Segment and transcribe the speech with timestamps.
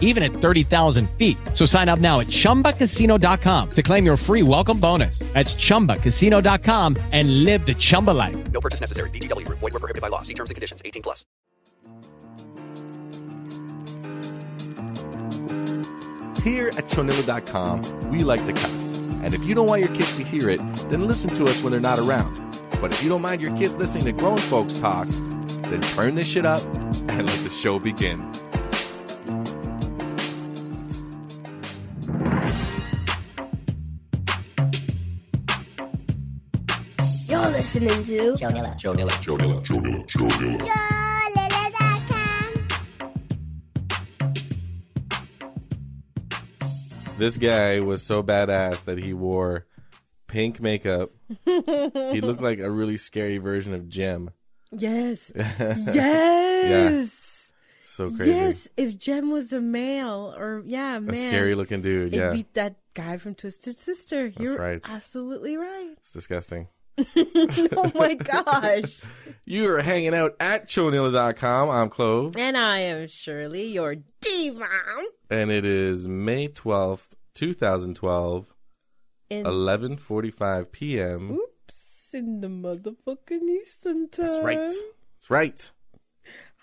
[0.00, 1.36] even at 30,000 feet.
[1.52, 5.18] So sign up now at chumbacasino.com to claim your free welcome bonus.
[5.34, 8.36] That's chumbacasino.com and live the Chumba life.
[8.52, 9.10] No purchase necessary.
[9.10, 9.58] VGW Group.
[9.58, 10.22] Void were prohibited by law.
[10.22, 10.80] See terms and conditions.
[10.84, 11.26] 18 plus.
[16.44, 18.98] Here at Chonilla.com, we like to cuss.
[19.22, 21.72] And if you don't want your kids to hear it, then listen to us when
[21.72, 22.38] they're not around.
[22.82, 26.26] But if you don't mind your kids listening to grown folks talk, then turn this
[26.26, 26.62] shit up
[27.08, 28.20] and let the show begin.
[37.64, 38.76] Listening to Chonilla.
[47.16, 49.66] This guy was so badass that he wore
[50.26, 51.12] pink makeup.
[51.46, 54.28] he looked like a really scary version of Jem.
[54.70, 55.32] Yes.
[55.36, 55.90] yes.
[55.96, 57.04] Yeah.
[57.82, 58.30] So crazy.
[58.30, 58.68] Yes.
[58.76, 61.14] If Jem was a male or yeah, a man.
[61.16, 62.08] scary looking dude.
[62.08, 62.30] It'd Yeah.
[62.30, 64.26] be that guy from Twisted Sister.
[64.26, 64.82] You're right.
[64.84, 65.94] absolutely right.
[65.96, 66.68] It's disgusting.
[67.76, 69.02] oh my gosh.
[69.44, 71.68] You are hanging out at chonilla.com.
[71.68, 72.36] I'm Clove.
[72.36, 74.68] and I am Shirley, your D mom.
[75.30, 78.54] And it is May 12th, 2012,
[79.30, 81.30] In 11.45 p.m.
[81.32, 84.26] oops in the motherfucking Eastern time.
[84.26, 84.72] That's right.
[85.16, 85.70] That's right.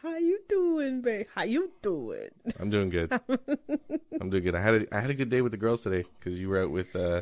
[0.01, 1.27] How you doing, babe?
[1.35, 2.29] How you doing?
[2.59, 3.11] I'm doing good.
[4.19, 4.55] I'm doing good.
[4.55, 6.63] I had a, I had a good day with the girls today because you were
[6.63, 7.21] out with uh,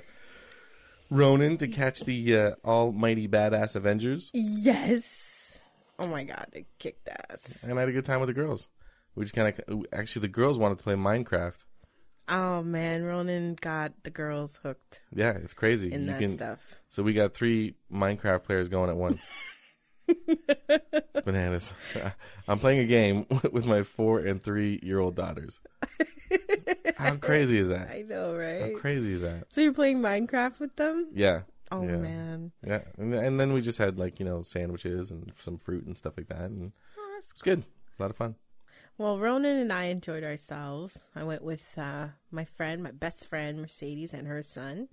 [1.10, 5.58] Ronan to catch the uh, almighty badass Avengers, Yes.
[6.02, 7.64] Oh my god, they kicked ass.
[7.64, 8.70] and I had a good time with the girls.
[9.16, 11.58] We just kind of actually the girls wanted to play Minecraft.
[12.30, 15.92] Oh man, Ronan got the girls hooked Yeah, it's crazy.
[15.92, 16.76] in you that can stuff.
[16.88, 19.20] so we got three Minecraft players going at once.
[20.28, 21.74] it's bananas.
[22.48, 25.60] I'm playing a game with my four and three year old daughters.
[26.98, 27.90] How crazy is that?
[27.90, 28.74] I know, right?
[28.74, 29.46] How crazy is that?
[29.50, 31.08] So you're playing Minecraft with them?
[31.14, 31.42] Yeah.
[31.72, 31.98] Oh yeah.
[31.98, 32.52] man.
[32.66, 35.96] Yeah, and, and then we just had like you know sandwiches and some fruit and
[35.96, 36.72] stuff like that, and
[37.20, 37.64] it's good.
[37.90, 38.36] It's a lot of fun.
[38.98, 41.06] Well, Ronan and I enjoyed ourselves.
[41.16, 44.90] I went with uh, my friend, my best friend, Mercedes, and her son.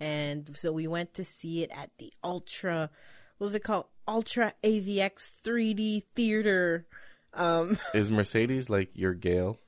[0.00, 2.90] And so we went to see it at the Ultra,
[3.38, 3.86] what was it called?
[4.06, 6.86] Ultra AVX 3D Theater.
[7.34, 9.58] Um, Is Mercedes like your Gail?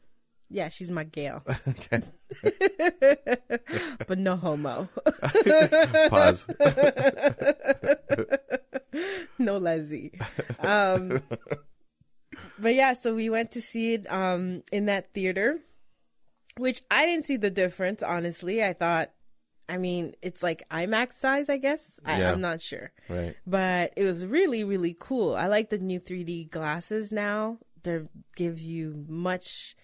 [0.52, 2.02] yeah, she's my gal, okay,
[4.08, 4.88] but no homo.
[6.08, 6.48] pause.
[9.38, 10.12] no Leslie.
[10.58, 11.22] Um,
[12.58, 15.60] but yeah, so we went to see it um, in that theater,
[16.56, 18.64] which I didn't see the difference, honestly.
[18.64, 19.10] I thought,
[19.70, 21.90] I mean, it's like IMAX size, I guess.
[22.04, 22.32] I, Yeah.
[22.32, 22.90] I'm not sure.
[23.08, 23.34] right.
[23.46, 25.34] But it was really, really cool.
[25.34, 27.58] I like the new 3D glasses now.
[27.82, 28.00] They
[28.36, 29.76] give you much,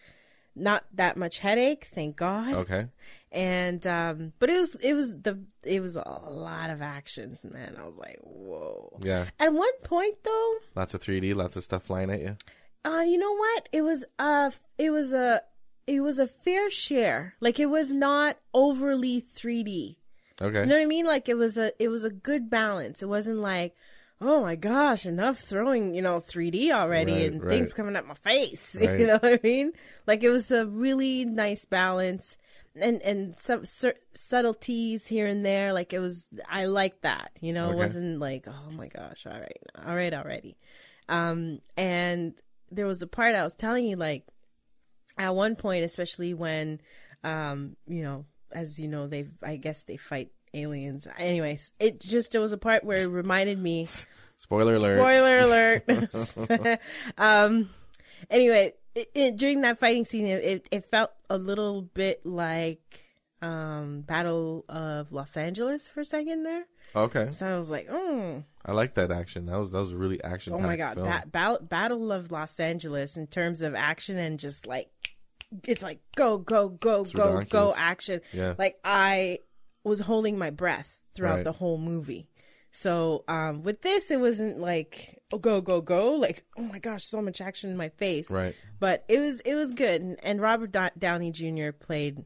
[0.54, 2.88] not that much headache, thank God Okay.
[3.32, 7.76] and um but it was it was the it was a lot of actions man
[7.78, 9.26] i was like whoa Yeah.
[9.38, 11.34] at one point though Lots of 3D.
[11.34, 12.36] Lots of stuff flying at you.
[12.84, 15.40] uh you know what it was uh it was a
[15.86, 17.34] it was a fair share.
[17.40, 19.96] Like it was not overly 3d
[20.40, 20.60] Okay.
[20.60, 21.06] you know what i mean?
[21.06, 23.02] Like it was a it was a good balance.
[23.02, 23.74] It wasn't like
[24.20, 27.50] oh my gosh enough throwing you know 3d already Right, and right.
[27.50, 28.74] things coming at my face.
[28.80, 29.00] Right.
[29.00, 29.72] you know what i mean?
[30.06, 32.36] Like it was a really nice balance
[32.74, 33.64] and and some
[34.14, 35.72] subtleties here and there.
[35.72, 37.70] Like it was i like that you know?
[37.70, 40.56] It wasn't like oh my gosh all right all right already.
[41.08, 42.34] Um and
[42.70, 44.24] there was a part i was telling you like
[45.18, 46.80] at one point especially when
[47.24, 52.32] um you know as you know they i guess they fight aliens anyways it just
[52.32, 53.88] there was a part where it reminded me
[54.36, 54.98] Spoiler alert.
[54.98, 55.82] Spoiler
[56.68, 56.80] alert.
[57.18, 57.70] um.
[58.30, 63.00] Anyway, it, it, during that fighting scene, it, it, it felt a little bit like
[63.42, 66.64] um Battle of Los Angeles for a second there.
[66.94, 67.28] Okay.
[67.32, 69.46] So I was like, oh, I like that action.
[69.46, 70.52] That was that was a really action.
[70.52, 74.66] oh my god, that ba- Battle of Los Angeles in terms of action and just
[74.66, 74.88] like
[75.64, 78.20] it's like go go go go go action.
[78.32, 78.54] Yeah.
[78.58, 79.40] Like I
[79.84, 81.44] was holding my breath throughout Right.
[81.44, 82.28] the whole movie.
[82.72, 87.04] So um, with this, it wasn't like oh, go go go like oh my gosh,
[87.04, 88.30] so much action in my face.
[88.30, 88.54] Right.
[88.78, 91.70] But it was it was good, and, and Robert Do- Downey Jr.
[91.72, 92.24] played.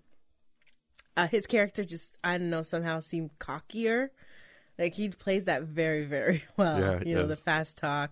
[1.16, 4.08] Uh, his character just I don't know somehow seemed cockier,
[4.78, 6.80] like he plays that very very well.
[6.80, 8.10] Yeah, you know the fast talk,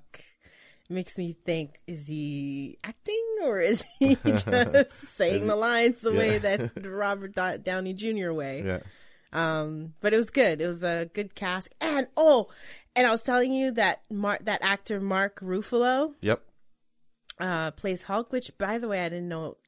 [0.88, 6.38] makes me think: is he acting or is he just saying the lines the way
[6.38, 8.32] that Robert Do- Downey Jr.
[8.32, 8.62] way?
[8.64, 8.78] Yeah.
[9.32, 10.60] Um, but it was good.
[10.60, 12.48] It was a good cast, and oh,
[12.96, 16.42] and I was telling you that Mark, that actor Mark Ruffalo, Yep.
[17.38, 18.32] uh, plays Hulk.
[18.32, 19.58] Which, by the way, I didn't know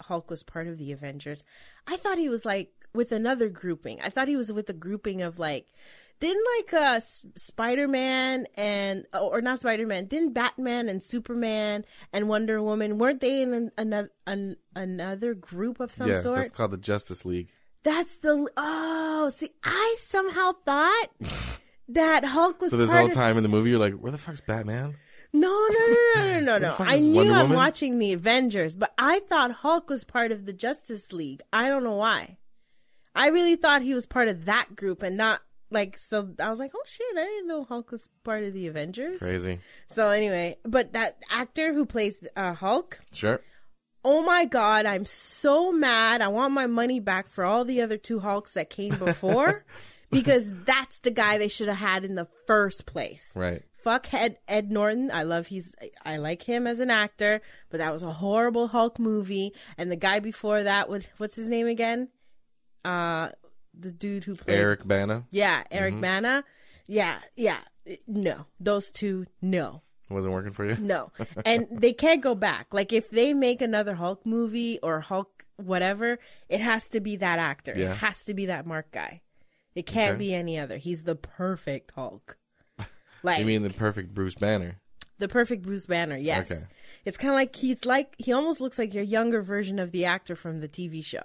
[0.00, 1.44] Hulk was part of the Avengers.
[1.86, 4.00] I thought he was like with another grouping.
[4.00, 5.66] I thought he was with a grouping of like.
[6.20, 10.04] Didn't like uh Spider Man and or not Spider Man?
[10.04, 15.80] Didn't Batman and Superman and Wonder Woman weren't they in an, another an, another group
[15.80, 16.38] of some yeah, sort?
[16.40, 17.48] that's called the Justice League.
[17.82, 19.30] That's the oh.
[19.34, 21.08] See, I somehow thought
[21.88, 24.18] that Hulk was So this whole of, time in the movie, you're like, where the
[24.18, 24.96] fuck's Batman?
[25.32, 26.76] No, no, no, no, no, no, no.
[26.80, 27.56] I knew Wonder I'm Woman?
[27.56, 31.40] watching the Avengers, but I thought Hulk was part of the Justice League.
[31.52, 32.36] I don't know why.
[33.14, 35.40] I really thought he was part of that group and not
[35.70, 35.98] like.
[35.98, 39.20] So I was like, oh shit, I didn't know Hulk was part of the Avengers.
[39.20, 39.60] Crazy.
[39.88, 43.40] So anyway, but that actor who plays uh, Hulk, Sure.
[44.02, 46.22] Oh my god, I'm so mad.
[46.22, 49.64] I want my money back for all the other two Hulks that came before
[50.10, 53.32] because that's the guy they should have had in the first place.
[53.36, 53.62] Right.
[53.82, 55.10] Fuck Ed, Ed Norton.
[55.10, 55.74] I love he's
[56.04, 57.40] I like him as an actor,
[57.70, 59.54] but that was a horrible Hulk movie.
[59.78, 62.08] And the guy before that would what's his name again?
[62.84, 63.30] Uh
[63.80, 66.00] the dude who played Eric Bana Yeah, Eric Mm-hmm.
[66.02, 66.44] Bana.
[66.86, 67.58] Yeah, yeah.
[68.06, 68.46] No.
[68.58, 69.82] Those two, no.
[70.08, 70.76] wasn't working for you.
[70.80, 71.12] No.
[71.44, 72.72] And they can't go back.
[72.72, 76.18] Like if they make another Hulk movie or Hulk whatever,
[76.48, 77.74] it has to be that actor.
[77.76, 77.92] Yeah.
[77.92, 79.20] It has to be that Mark guy.
[79.74, 80.18] It can't Okay.
[80.18, 80.76] be any other.
[80.78, 82.36] He's the perfect Hulk.
[83.22, 84.76] Like You mean the perfect Bruce Banner?
[85.18, 86.50] the perfect Bruce Banner, yes.
[86.50, 86.62] Okay.
[87.04, 90.06] It's kind of like he's like he almost looks like your younger version of the
[90.06, 91.22] actor from the TV show.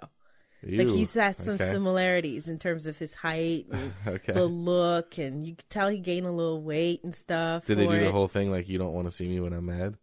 [0.62, 1.70] Like he has some Okay.
[1.70, 4.32] similarities in terms of his height and Okay.
[4.32, 7.66] the look, and you could tell he gained a little weight and stuff.
[7.66, 9.66] Did they do the whole thing like you don't want to see me when I'm
[9.66, 9.96] mad?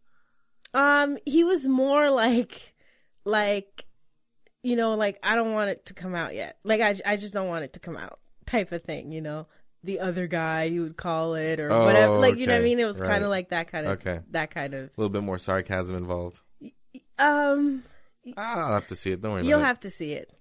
[0.73, 2.73] Um, he was more like,
[3.25, 3.85] like,
[4.63, 6.57] you know, like I don't want it to come out yet.
[6.63, 9.11] Like I, I just don't want it to come out, type of thing.
[9.11, 9.47] You know,
[9.83, 12.17] the other guy you would call it or Oh, whatever.
[12.17, 12.79] Like you know what I mean?
[12.79, 13.09] It was Right.
[13.09, 14.19] kind of like that kind of, Okay.
[14.31, 14.85] that kind of.
[14.85, 16.39] A little bit more sarcasm involved.
[17.19, 17.83] Um,
[18.37, 19.21] I'll have to see it.
[19.21, 20.33] Don't worry you'll have to see it.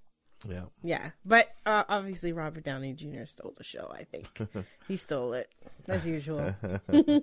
[0.48, 0.64] Yeah.
[0.82, 3.24] Yeah, but uh, obviously Robert Downey Jr.
[3.26, 3.92] stole the show.
[3.94, 4.28] I think
[4.88, 5.48] he stole it
[5.88, 6.54] as usual.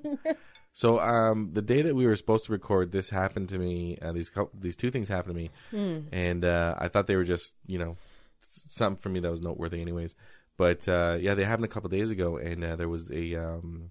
[0.71, 3.97] So um, the day that we were supposed to record, this happened to me.
[4.01, 6.07] Uh, these cou- these two things happened to me, Hmm.
[6.11, 7.97] and uh, I thought they were just you know
[8.39, 10.13] something for me that was noteworthy, anyways.
[10.57, 13.89] But uh, yeah, they happened a couple days ago, and uh, there was a um,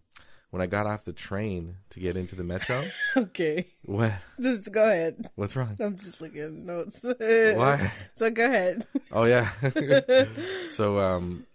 [0.51, 2.85] when I got off the train to get into the metro.
[3.17, 4.13] okay, what?
[4.41, 5.29] just go ahead.
[5.35, 5.77] What's wrong?
[5.81, 7.01] I'm just looking at notes.
[7.19, 7.93] Why?
[8.15, 8.87] So go ahead.
[9.13, 9.51] Oh yeah.
[10.67, 11.47] so um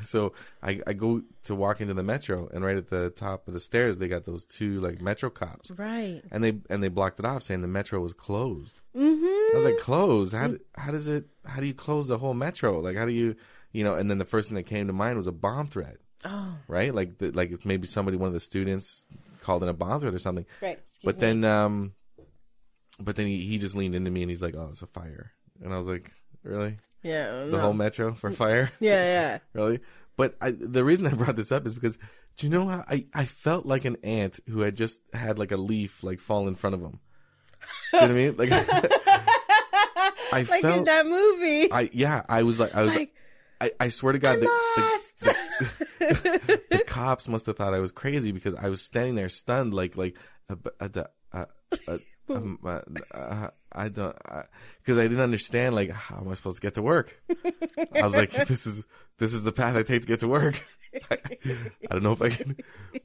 [0.00, 3.54] so I, I go to walk into the metro and right at the top of
[3.54, 5.70] the stairs they got those two like metro cops.
[5.72, 6.22] Right.
[6.30, 8.80] And they and they blocked it off saying the metro was closed.
[8.96, 9.24] Mm-hmm.
[9.24, 10.34] I was like, closed?
[10.34, 12.78] How do- how does it how do you close the whole metro?
[12.80, 13.36] Like how do you
[13.72, 15.98] you know, and then the first thing that came to mind was a bomb threat.
[16.24, 16.56] Oh.
[16.66, 16.94] Right?
[16.94, 19.06] Like the, like maybe somebody one of the students
[19.42, 20.46] called in a bomb threat or something.
[20.60, 20.78] Right.
[20.78, 21.20] Excuse But me.
[21.20, 21.92] then um
[23.00, 25.30] but then he, he just leaned into me and he's like, "Oh, it's a fire."
[25.62, 26.10] And I was like,
[26.42, 27.60] "Really?" yeah, the no.
[27.60, 29.38] whole metro for fire yeah, yeah.
[29.52, 29.78] really
[30.16, 31.96] but I, the reason i brought this up is because
[32.36, 35.52] do you know how I, I felt like an ant who had just had like
[35.52, 36.98] a leaf like fall in front of him
[37.92, 38.50] do you know what i mean like
[40.32, 41.72] i Like felt in that movie.
[41.72, 43.14] i yeah i was like i was Like,
[43.60, 45.38] I, I swear to god the, the, lost.
[45.98, 49.96] the cops must have thought i was crazy because i was standing there stunned like
[49.96, 50.16] like
[50.50, 50.88] uh, uh,
[51.32, 51.44] uh,
[51.86, 51.98] uh,
[52.30, 52.80] um, uh,
[53.14, 54.16] uh, I don't,
[54.80, 57.20] because I, didn't understand like how am I supposed to get to work.
[57.94, 58.86] I was like, this is
[59.18, 60.62] this is the path I take to get to work.
[61.10, 61.18] I,
[61.90, 62.56] I don't know if I can.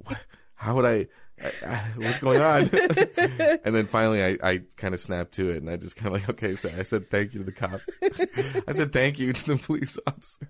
[0.06, 0.20] What,
[0.56, 1.08] how would I,
[1.42, 1.78] I, I?
[1.98, 2.62] What's going on?
[3.64, 6.22] and then finally, I, I kind of snapped to it, and I just kind of
[6.22, 7.82] like, okay, so I said thank you to the cop.
[8.68, 10.48] I said thank you to the police officer,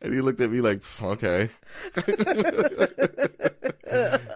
[0.00, 1.50] and he looked at me like, okay.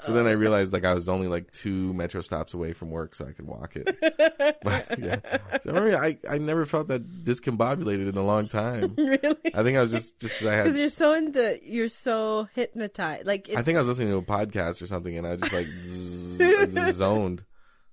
[0.00, 3.14] so then I realized like I was only like two metro stops away from work,
[3.14, 3.96] so I could walk it.
[4.64, 5.20] But, yeah,
[5.62, 8.94] so, I, remember, I I never felt that discombobulated in a long time.
[8.98, 9.36] really?
[9.54, 12.48] I think I was just just because I had Because you're so into, you're so
[12.54, 13.26] hypnotized.
[13.26, 15.66] Like, I think I was listening to a podcast or something, and I just like
[15.66, 17.44] zzz, zoned.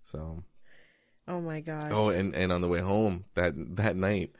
[0.03, 0.43] So
[1.27, 1.91] oh my god.
[1.91, 4.31] oh, and and on the way home that that night,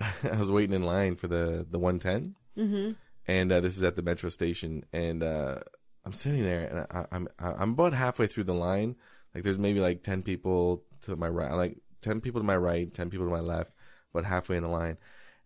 [0.00, 2.92] I was waiting in line for the the one mm-hmm.
[3.26, 5.58] and uh, this is at the metro station, and uh,
[6.04, 8.96] I'm sitting there, and I, I'm I'm about halfway through the line.
[9.34, 12.92] Like there's maybe like ten people to my right, like ten people to my right,
[12.92, 13.72] ten people to my left,
[14.12, 14.98] about halfway in the line,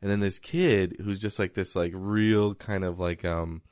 [0.02, 3.62] and then this kid who's just like this like real kind of like um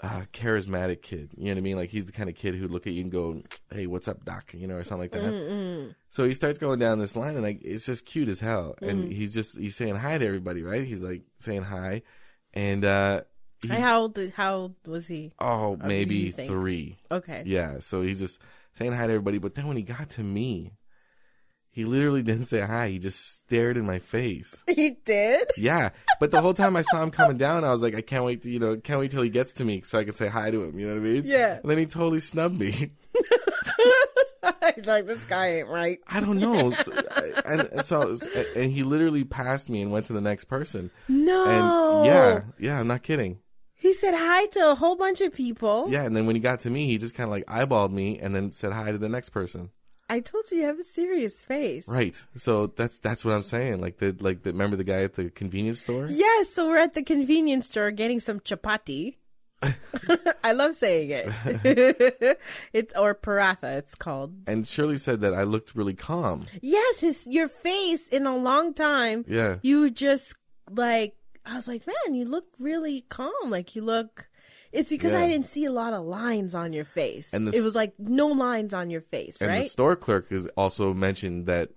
[0.00, 1.32] uh, charismatic kid.
[1.36, 1.76] You know what I mean?
[1.76, 4.24] Like he's the kind of kid who'd look at you and go, "Hey, what's up,
[4.24, 5.32] doc?" You know, or something like that.
[6.08, 8.76] So he starts going down this line, and like it's just cute as hell.
[8.82, 10.84] And he's just he's saying hi to everybody, right?
[10.86, 12.02] He's like saying hi,
[12.54, 13.22] and uh,
[13.62, 14.18] he, How old?
[14.36, 15.32] How old was he?
[15.40, 16.96] oh, uh, do maybe three.
[17.10, 17.42] Okay.
[17.46, 18.40] Yeah, so he's just
[18.74, 19.38] saying hi to everybody.
[19.38, 20.72] But then when he got to me,
[21.70, 22.88] he literally didn't say hi.
[22.88, 24.62] He just stared in my face.
[24.74, 25.48] He did.
[25.56, 28.24] Yeah, but the whole time I saw him coming down, I was like, I can't
[28.24, 30.28] wait to, you know, can't wait till he gets to me so I can say
[30.28, 30.78] hi to him.
[30.78, 31.22] You know what I mean?
[31.24, 31.58] Yeah.
[31.60, 32.70] And then he totally snubbed me.
[34.76, 35.98] He's like, this guy ain't right.
[36.06, 36.70] I don't know.
[36.70, 36.92] So-
[37.44, 38.16] and so,
[38.54, 40.90] and he literally passed me and went to the next person.
[41.08, 41.44] No.
[41.46, 43.38] And yeah, yeah, I'm not kidding.
[43.78, 45.86] He said hi to a whole bunch of people.
[45.88, 48.18] Yeah, and then when he got to me, he just kind of like eyeballed me
[48.18, 49.70] and then said hi to the next person.
[50.10, 51.86] I told you you have a serious face.
[51.86, 52.20] Right.
[52.34, 53.80] So that's that's what I'm saying.
[53.80, 56.06] Like the like the remember the guy at the convenience store?
[56.08, 59.16] Yes, so we're at the convenience store getting some chapati.
[60.44, 62.40] I love saying it.
[62.72, 64.34] it's or paratha, it's called.
[64.46, 66.46] And Shirley said that I looked really calm.
[66.62, 69.24] Yes, his your face in a long time.
[69.28, 69.56] Yeah.
[69.62, 70.34] You just
[70.70, 71.17] like
[71.48, 73.32] I was like, man, you look really calm.
[73.46, 74.28] Like you look.
[74.70, 77.32] It's because I didn't see a lot of lines on your face.
[77.32, 79.62] And the it was like no lines on your face, And right?
[79.62, 81.70] the store clerk has also mentioned that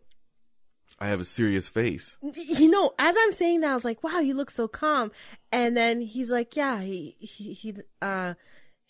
[1.00, 2.18] I have a serious face.
[2.36, 5.12] you know, as I'm saying that, I was like, "Wow, you look so calm."
[5.54, 8.34] And then he's like, "Yeah, he he, he uh."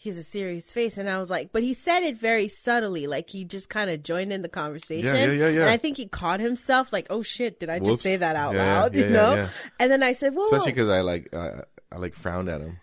[0.01, 3.29] He's a serious face, and I was like, but he said it very subtly, like
[3.29, 5.15] he just kind of joined in the conversation.
[5.15, 5.61] Yeah, yeah, yeah, yeah.
[5.61, 8.55] And I think he caught himself, like, "Oh shit, did I just say that out
[8.55, 9.49] Yeah, loud?" yeah, you know.
[9.79, 12.79] And then I said, well, Especially because I like uh, I like frowned at him.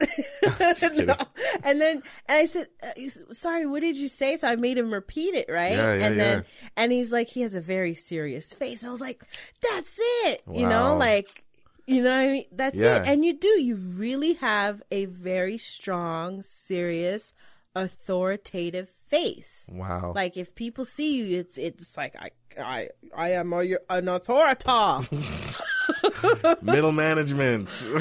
[1.04, 1.14] No.
[1.62, 4.94] And then, and I said, uh, "Sorry, what did you say?" So I made him
[4.94, 5.76] repeat it, right?
[5.76, 6.68] Yeah, yeah, and then, yeah.
[6.78, 8.82] and he's like, he has a very serious face.
[8.82, 9.22] I was like,
[9.60, 11.44] "That's it," you know, like,
[11.86, 13.02] you know, what I mean, that's Yeah.
[13.02, 13.08] it.
[13.08, 17.34] And you do, you really have a very strong, serious,
[17.74, 19.66] authoritative face.
[19.70, 20.12] Wow.
[20.14, 24.68] Like if people see you, it's it's like I I I am a, an authority.
[26.62, 27.68] Middle management.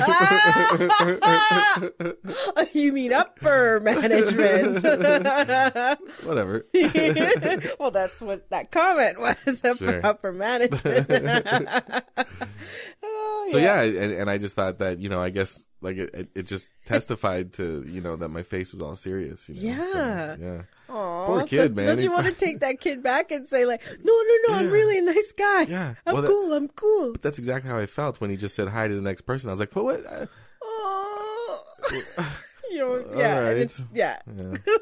[2.74, 4.84] you mean upper management?
[6.24, 6.66] Whatever.
[7.80, 10.06] well, that's what that comment was Sure.
[10.06, 11.10] upper management.
[13.34, 16.10] Oh, So yeah, and, and I just thought that you know I guess like it,
[16.14, 19.50] it, it just testified to you know that my face was all serious.
[19.50, 19.92] You know?
[19.92, 20.36] So, Yeah.
[20.40, 20.62] yeah.
[20.90, 21.88] Aw, Poor kid, man.
[21.88, 24.70] Don't you want to take that kid back and say like, no, no, no, I'm
[24.72, 25.62] really a nice guy.
[25.64, 25.94] Yeah.
[26.06, 26.54] I'm Well, that- cool.
[26.54, 27.14] I'm cool.
[27.14, 29.50] But That's exactly how I felt when he just said hi to the next person.
[29.50, 30.30] I was like, but what?
[30.62, 31.64] Oh.
[32.72, 34.20] you know, yeah, and it's, yeah.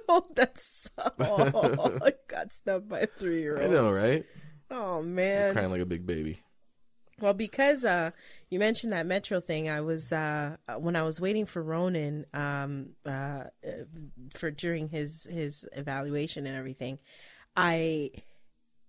[0.10, 0.90] oh, that's
[1.20, 3.66] oh, I got snubbed by a three year old.
[3.70, 4.26] I know, right?
[4.72, 5.54] Oh man.
[5.54, 6.40] Crying like a big baby.
[7.20, 8.12] Well, because uh,
[8.50, 12.90] you mentioned that metro thing, I was uh, when I was waiting for Ronan um,
[13.06, 13.46] uh, uh,
[14.34, 17.00] for during his his evaluation and everything,
[17.56, 18.12] I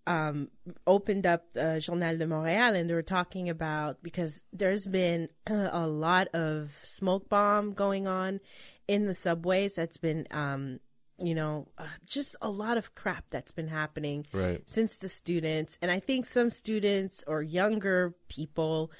[0.06, 0.48] um,
[0.86, 5.86] opened up the Journal de Montréal and they were talking about because there's been a
[5.86, 8.40] lot of smoke bomb going on
[8.88, 9.74] in the subways.
[9.74, 10.80] That's been um,
[11.22, 14.62] you know uh, just a lot of crap that's been happening Right.
[14.64, 18.90] since the students and i think some students or younger people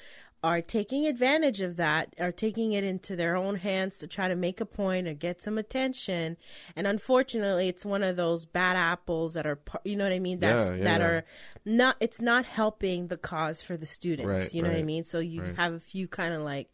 [0.43, 4.35] are taking advantage of that are taking it into their own hands to try to
[4.35, 6.35] make a point or get some attention.
[6.75, 10.39] And unfortunately it's one of those bad apples that are you know what i mean?
[10.39, 11.07] That's Yeah, yeah, that yeah.
[11.07, 11.25] are
[11.63, 15.03] not it's not helping the cause for the students Right, you know what i mean?
[15.03, 15.55] So you right.
[15.55, 16.71] have a few kind of like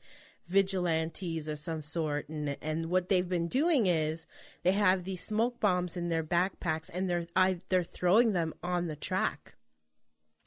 [0.48, 4.26] vigilantes or some sort and and what they've been doing is
[4.64, 8.88] they have these smoke bombs in their backpacks and they're I, they're throwing them on
[8.88, 9.56] the track.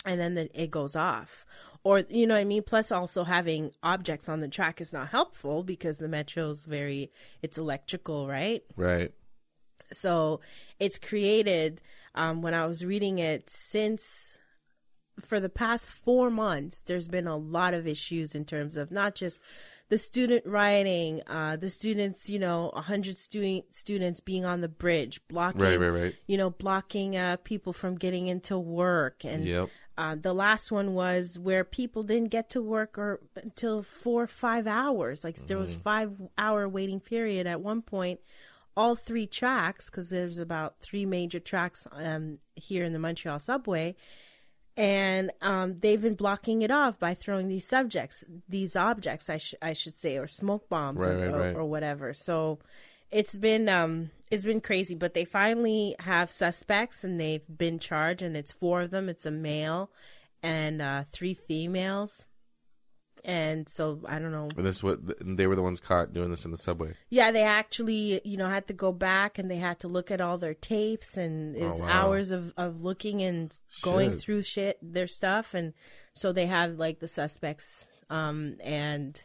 [0.06, 1.44] And then the, it goes off
[1.84, 5.08] or you know what i mean plus also having objects on the track is not
[5.08, 7.10] helpful because the metro's very
[7.42, 9.12] it's electrical right Right.
[9.92, 10.40] so
[10.78, 11.80] it's created
[12.14, 14.37] um, when i was reading it since
[15.25, 19.14] for the past four months there's been a lot of issues in terms of not
[19.14, 19.38] just
[19.90, 24.68] the student rioting uh, the students you know a 100 student students being on the
[24.68, 26.14] bridge blocking Right, right, right.
[26.26, 29.68] you know blocking uh, people from getting into work and Yep.
[30.00, 34.26] Uh, the last one was where people didn't get to work or until four or
[34.26, 35.23] five hours.
[35.23, 38.21] Like there was five hour waiting period at one point.
[38.76, 43.95] All three tracks, because there's about three major tracks um, here in the Montreal subway,
[44.76, 49.54] and um, they've been blocking it off by throwing these subjects, these objects, I, sh-
[49.61, 51.57] I should say, or smoke bombs Right, or, right, or, right.
[51.57, 52.14] or whatever.
[52.14, 52.61] So
[53.10, 58.22] it's been um, it's been crazy, but they finally have suspects and they've been charged,
[58.22, 59.08] and it's four of them.
[59.08, 59.90] It's a male
[60.42, 62.26] and uh, three females.
[63.24, 64.48] and so I don't know.
[64.56, 66.94] And this what they were the ones caught doing this in the subway.
[67.08, 70.20] Yeah, they actually, you know, had to go back and they had to look at
[70.20, 71.88] all their tapes and it was wow.
[71.88, 73.52] hours of, of looking and
[73.82, 74.20] going Shit.
[74.20, 75.54] through shit, their stuff.
[75.54, 75.74] And
[76.14, 79.22] so they have like the suspects, um, and,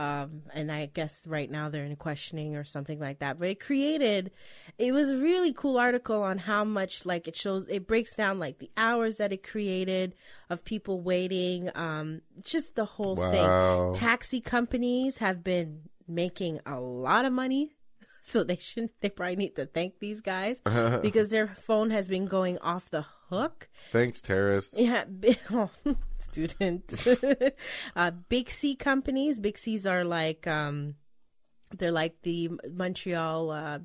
[0.00, 3.38] um, and I guess right now they're in questioning or something like that.
[3.38, 4.30] But it created,
[4.78, 8.38] it was a really cool article on how much like it shows, it breaks down
[8.38, 10.14] like the hours that it created
[10.48, 13.30] of people waiting, um, just the whole Wow.
[13.92, 14.00] thing.
[14.00, 17.76] Taxi companies have been making a lot of money.
[18.32, 18.92] So they shouldn't.
[19.00, 20.60] They probably need to thank these guys
[21.02, 23.68] because their phone has been going off the hook.
[23.92, 24.78] Thanks, terrorists.
[24.78, 25.04] Yeah,
[25.50, 25.70] oh,
[26.18, 26.92] student.
[27.96, 29.40] uh, BIXI companies.
[29.40, 30.96] BIXI's are like um,
[31.76, 33.78] they're like the Montreal uh,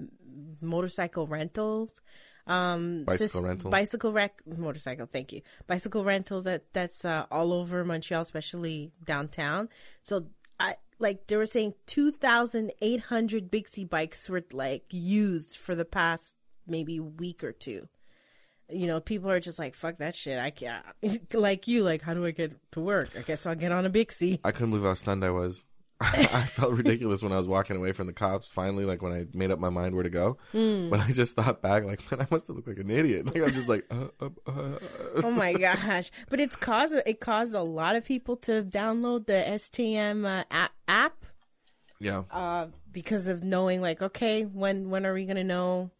[0.62, 2.02] motorcycle rentals.
[2.48, 3.72] Um, Bicycle sys- rental.
[3.72, 5.08] bicycle rec, motorcycle.
[5.12, 5.42] Thank you.
[5.66, 9.70] Bicycle rentals that that's uh, all over Montreal, especially downtown.
[10.04, 10.28] So
[11.00, 15.86] like they were saying two thousand eight hundred BIXI bikes were like used for the
[15.86, 16.36] past
[16.68, 17.88] maybe week or two
[18.70, 20.40] you know, people are just like, fuck that shit.
[20.40, 20.84] I can't.
[21.34, 23.10] like you, like, how do I get to work?
[23.18, 24.40] I guess I'll get on a BIXI.
[24.44, 25.64] I couldn't believe how stunned I was.
[26.02, 28.50] I felt ridiculous when I was walking away from the cops.
[28.50, 31.62] Finally, like when I made up my mind where to go, but I just thought
[31.62, 33.28] back, like, man, I must have looked like an idiot.
[33.34, 34.80] Like I'm just like, uh, uh, uh.
[35.24, 36.12] Oh my gosh!
[36.30, 40.74] But it's caused it caused a lot of people to download the STM uh, app,
[40.88, 41.26] app
[42.00, 42.24] yeah.
[42.30, 45.92] uh, because of knowing, like, okay, when when are we gonna know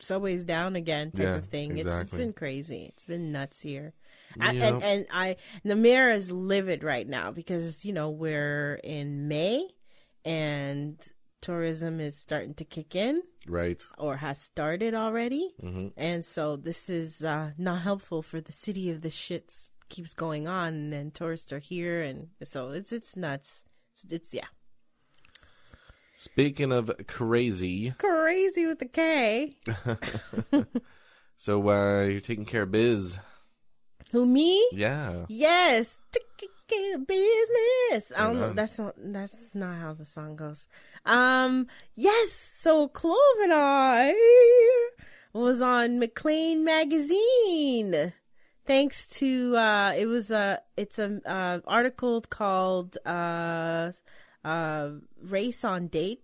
[0.00, 1.12] subway's down again?
[1.12, 1.72] Type Yeah, of thing.
[1.78, 2.18] It's it's exactly.
[2.18, 2.86] been crazy.
[2.94, 3.94] It's been nuts here.
[4.40, 9.28] I, and and I the mayor is livid right now because you know we're in
[9.28, 9.68] May
[10.24, 11.00] and
[11.40, 13.22] tourism is starting to kick in.
[13.48, 13.80] Right.
[13.96, 15.54] or has started already.
[15.62, 15.88] Mm-hmm.
[15.96, 20.48] And so this is uh, not helpful for the city of the shits keeps going
[20.48, 23.62] on and tourists are here and so it's it's nuts.
[23.92, 24.48] It's, it's yeah.
[26.16, 29.54] Speaking of crazy, Crazy with the K.
[31.36, 33.18] so uh, you're taking care of biz.
[34.12, 34.66] Who me?
[34.72, 35.26] Yeah.
[35.28, 35.98] Yes.
[36.68, 38.12] Business.
[38.16, 38.52] I don't know.
[38.52, 40.66] That's not that's not how the song goes.
[41.04, 44.14] Um yes, so Clove and I
[45.32, 48.12] was on Maclean magazine.
[48.66, 53.92] Thanks to uh it was a it's a uh article called uh
[54.44, 54.90] uh
[55.22, 56.22] Race on Date.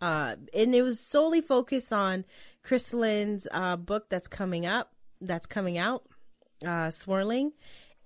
[0.00, 2.24] Uh and it was solely focused on
[2.64, 6.04] Christelyn's uh book that's coming up that's coming out
[6.64, 7.52] uh, swirling.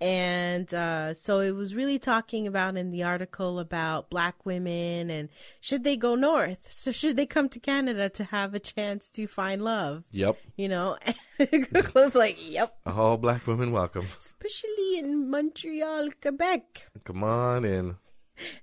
[0.02, 5.28] And uh, so it was really talking about in the article about black women and
[5.60, 6.68] should they go north?
[6.70, 10.04] So should they come to Canada to have a chance to find love?
[10.12, 10.38] Yep.
[10.56, 10.96] You know,
[11.38, 14.06] I was like, yep, All black women welcome.
[14.18, 16.86] especially in Montreal, Quebec.
[17.04, 17.96] Come on in.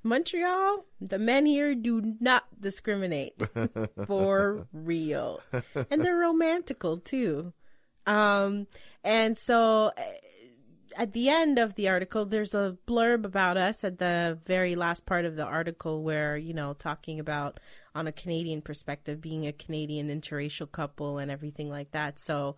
[0.02, 3.34] Montreal, the men here do not discriminate
[4.08, 5.40] for real.
[5.92, 7.54] And they're romantical too.
[8.08, 8.66] Um,
[9.08, 10.02] and so uh,
[10.98, 15.06] at the end of the article, there's a blurb about us at the very last
[15.06, 17.60] part of the article where, you know, talking about
[17.96, 22.20] on a Canadian perspective, being a Canadian interracial couple and everything like that.
[22.20, 22.58] So,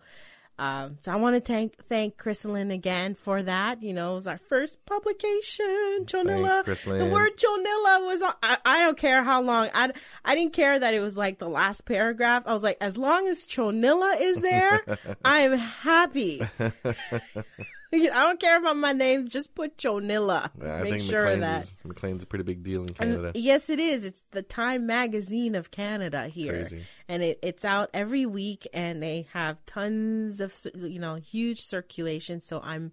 [0.60, 3.82] um, so I want to thank thank Christelyn again for that.
[3.82, 6.04] You know, it was our first publication.
[6.04, 8.34] Chonilla, Thanks, the word Chonilla was on.
[8.42, 9.70] I, I don't care how long.
[9.72, 9.90] I
[10.22, 12.42] I didn't care that it was like the last paragraph.
[12.44, 14.84] I was like, as long as Chonilla is there,
[15.24, 16.42] I am happy.
[17.94, 19.28] I don't care about my name.
[19.28, 20.50] Just put Chonilla.
[20.62, 21.64] Yeah, I Make think sure Maclean's that.
[21.64, 23.32] is, Maclean's a pretty big deal in And Canada.
[23.34, 24.04] yes, it is.
[24.04, 26.84] It's the Time Magazine of Canada here, Crazy.
[27.08, 32.40] and it, it's out every week, and they have tons of you know huge circulation.
[32.40, 32.92] So I'm,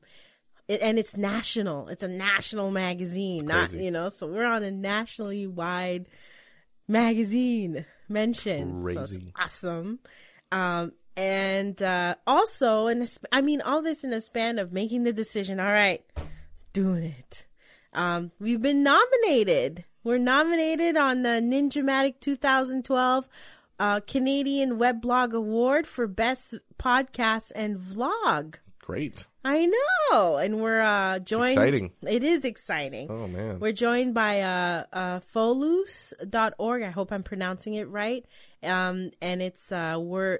[0.67, 1.89] it, and it's national.
[1.89, 4.09] It's a national magazine, not you know.
[4.09, 6.07] So we're on a nationally wide
[6.87, 8.81] magazine mention.
[8.81, 9.33] So Crazy.
[9.39, 9.99] awesome.
[10.51, 15.03] Um, and uh, also, in a I mean, all this in a span of making
[15.03, 15.59] the decision.
[15.59, 16.03] All right,
[16.73, 17.47] doing it.
[17.91, 19.83] Um, we've been nominated.
[20.03, 23.27] We're nominated on the Ninjamatic 2012
[23.79, 28.55] uh, Canadian Web Blog Award for Best Podcast and Vlog.
[28.87, 29.27] Great.
[29.43, 31.49] I know, and we're uh, joined.
[31.49, 31.91] exciting.
[32.03, 33.11] It is exciting.
[33.11, 33.59] Oh man.
[33.59, 36.83] We're joined by uh, uh, folus.org.
[36.83, 38.25] I hope I'm pronouncing it right.
[38.63, 40.39] Um, and it's uh, we're,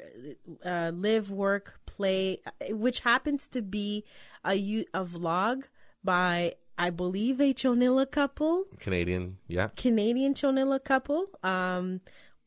[0.63, 2.38] uh, live, work, play,
[2.69, 4.05] which happens to be
[4.45, 4.53] a
[4.93, 5.67] a vlog
[6.01, 9.39] by, I believe, a Chonilla couple, Canadian.
[9.49, 9.67] Yeah.
[9.75, 11.25] Canadian Chonilla couple.
[11.43, 11.99] Um,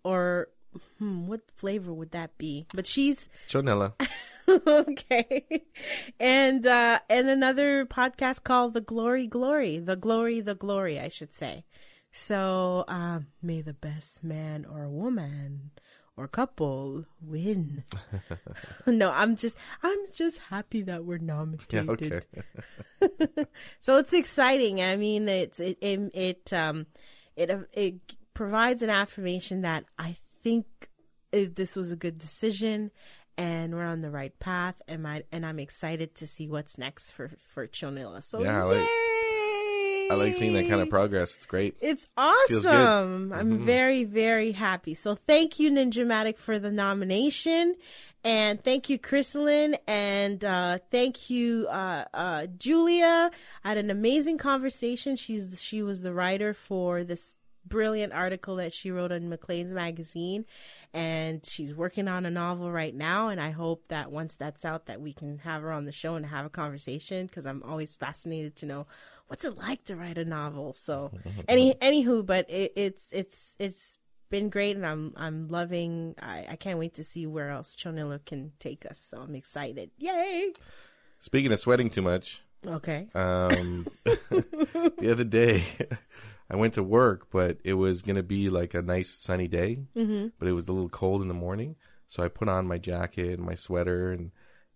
[0.03, 0.49] or
[0.99, 2.67] hmm, what flavor would that be?
[2.73, 3.93] But she's It's Chonella.
[4.67, 5.47] okay.
[6.19, 9.79] And uh and another podcast called The Glory Glory.
[9.79, 11.65] The Glory the Glory, I should say.
[12.13, 15.71] So um may the best man or woman
[16.17, 17.85] or couple win.
[18.87, 22.25] no, I'm just I'm just happy that we're nominated.
[23.01, 23.47] Yeah, okay.
[23.81, 24.83] so it's exciting.
[24.83, 26.87] I mean, it's it it, it um
[27.37, 27.95] it it
[28.35, 30.67] provides an affirmation that I think
[31.33, 32.91] this was a good decision
[33.41, 37.13] and we're on the right path and I and I'm excited to see what's next
[37.13, 38.23] for for Chonilla.
[38.23, 38.89] So Yeah, I like-
[40.11, 41.37] I like seeing that kind of progress.
[41.37, 41.77] It's great.
[41.81, 43.33] It's awesome.
[43.33, 44.93] I'm very, very happy.
[44.95, 47.77] So thank you, Ninjamatic, for the nomination.
[48.25, 49.79] And thank you, Christelyn.
[49.87, 53.31] And uh, thank you, uh, uh, Julia.
[53.65, 55.15] I had an amazing conversation.
[55.15, 57.35] She's she was the writer for this
[57.67, 60.45] brilliant article that she wrote in Maclean's magazine.
[60.93, 63.29] And she's working on a novel right now.
[63.29, 66.15] And I hope that once that's out, that we can have her on the show
[66.17, 68.87] and have a conversation because I'm always fascinated to know
[69.29, 70.73] what's it like to write a novel.
[70.73, 71.13] So,
[71.49, 73.99] any anywho, but it, it's it's it's
[74.31, 76.17] been great, and I'm I'm loving.
[76.21, 78.99] I, I can't wait to see where else Chonilla can take us.
[78.99, 79.93] So I'm excited.
[79.99, 80.53] Yay!
[81.21, 83.07] Speaking of sweating too much, Okay.
[83.15, 85.63] um, the other day
[86.51, 90.29] I went to work, but it was gonna be like a nice sunny day, mm-hmm.
[90.39, 91.77] but it was a little cold in the morning.
[92.07, 94.33] So I put on my jacket and my sweater, and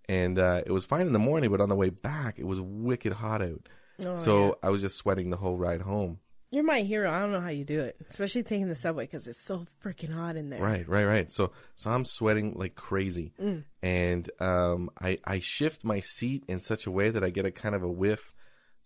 [0.08, 2.60] and uh, it was fine in the morning, but on the way back it was
[2.60, 3.68] wicked hot out.
[4.06, 6.18] Oh, so I was just sweating the whole ride home.
[6.50, 7.10] You're my hero.
[7.10, 10.12] I don't know how you do it, especially taking the subway because it's so freaking
[10.12, 10.62] hot in there.
[10.62, 11.32] Right, right, right.
[11.32, 13.32] So so I'm sweating like crazy,
[13.82, 17.50] and um, I I shift my seat in such a way that I get a
[17.50, 18.32] kind of a whiff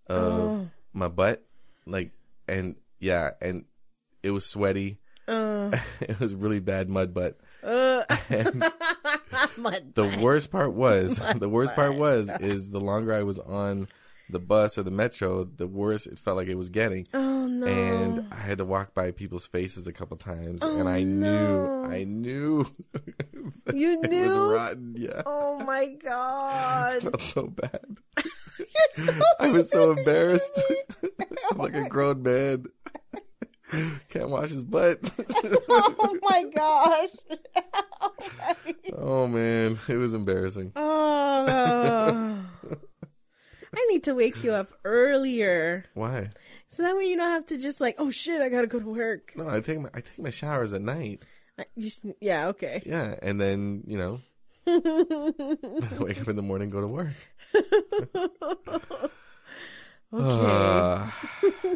[0.07, 1.44] of my butt,
[1.87, 2.12] like,
[2.49, 3.65] and yeah, and
[4.23, 4.99] it was sweaty.
[5.29, 7.39] it was really bad mud butt.
[9.57, 13.89] Mud The worst part was the worst part was is the longer I was on
[14.31, 17.07] the bus or the metro, the worse it felt like it was getting.
[17.14, 17.67] Oh no!
[17.67, 21.05] And I had to walk by people's faces a couple times, oh, and I Oh,
[21.05, 21.83] no.
[21.87, 22.67] knew, I knew
[23.73, 24.95] you knew, it was rotten.
[24.97, 27.03] Yeah, Oh my I god!
[27.03, 27.99] felt so bad.
[29.41, 30.61] I was so embarrassed.
[31.51, 32.67] I'm like a grown man.
[34.09, 34.99] Can't wash his butt.
[35.69, 37.09] oh my gosh!
[38.97, 40.73] oh man, it was embarrassing.
[40.75, 42.38] Oh.
[43.75, 45.85] I need to wake you up earlier.
[45.95, 46.31] Why?
[46.69, 48.87] So that way you don't have to just like, oh shit, I gotta go to
[48.87, 49.33] work.
[49.37, 51.23] No, I take my I take my showers at night.
[51.77, 52.83] Just, yeah, okay.
[52.87, 54.21] Yeah, and then you know,
[55.99, 57.09] wake up in the morning, go to work.
[60.11, 60.25] Okay.
[60.25, 61.11] Uh,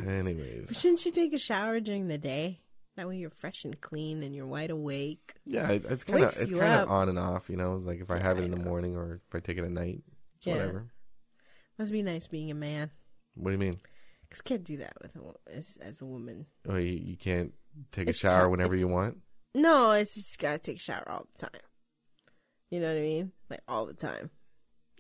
[0.07, 2.61] anyways, Shouldn't you take a shower during the day?
[2.97, 5.35] That way you're fresh and clean and you're wide awake.
[5.47, 7.51] yeah, it, it's kind of it's kind of on and off.
[7.51, 9.59] You know, it's like if I have it in the morning or if I take
[9.59, 10.03] it at night,
[10.43, 10.55] Yeah.
[10.55, 10.87] whatever.
[11.83, 12.93] Must be nice being a man.
[13.35, 13.75] What do you mean?
[14.31, 16.47] Cause can't do that with a, as, as a woman.
[16.69, 17.53] Oh, you, you can't
[17.91, 18.51] take It's a shower tough.
[18.53, 19.17] whenever you want.
[19.53, 21.61] No, it's just gotta take a shower all the time.
[22.71, 23.33] You know what I mean?
[23.51, 24.31] Like all the time.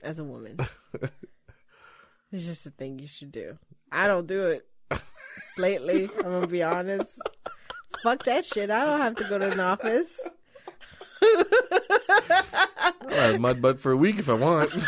[0.03, 0.59] As a woman.
[2.33, 3.57] it's just a thing you should do.
[3.92, 4.66] I don't do it.
[5.57, 7.23] Lately, I'm gonna be honest.
[8.03, 8.73] Fuck that shit.
[8.73, 10.18] I don't have to go to an office.
[11.23, 14.73] I'll have mud butt for a week if I want.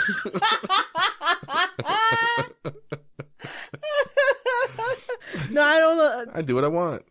[5.50, 6.32] No, I don't know.
[6.34, 7.04] I do what I want.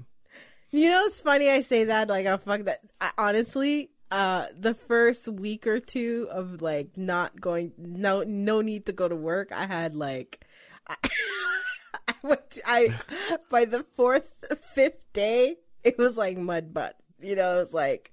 [0.72, 2.10] You know, it's funny I say that.
[2.10, 2.80] Like, I fuck that.
[3.00, 8.88] I, honestly, uh, the first week or two of like not going, no, no need
[8.88, 9.52] to go to work.
[9.52, 10.46] I had like,
[10.88, 10.96] I,
[12.08, 12.50] I went.
[12.52, 12.90] To, I
[13.50, 14.34] by the fourth,
[14.74, 16.96] fifth day, it was like mud butt.
[17.20, 18.13] You know, it was like.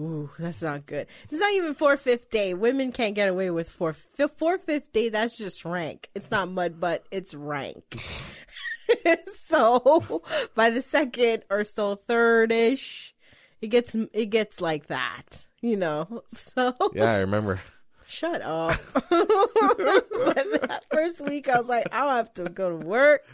[0.00, 1.08] Ooh, that's not good.
[1.28, 2.54] It's not even four fifth day.
[2.54, 3.94] Women can't get away with four
[4.36, 5.08] four fifth day.
[5.08, 6.08] That's just rank.
[6.14, 7.04] It's not mud butt.
[7.10, 7.82] It's rank.
[9.26, 10.22] so
[10.54, 13.14] by the second or so third ish,
[13.60, 16.22] it gets it gets like that, you know.
[16.28, 17.58] So Yeah, I remember.
[18.06, 18.78] shut up.
[18.94, 23.24] but that first week, I was like, I don't have to go to work.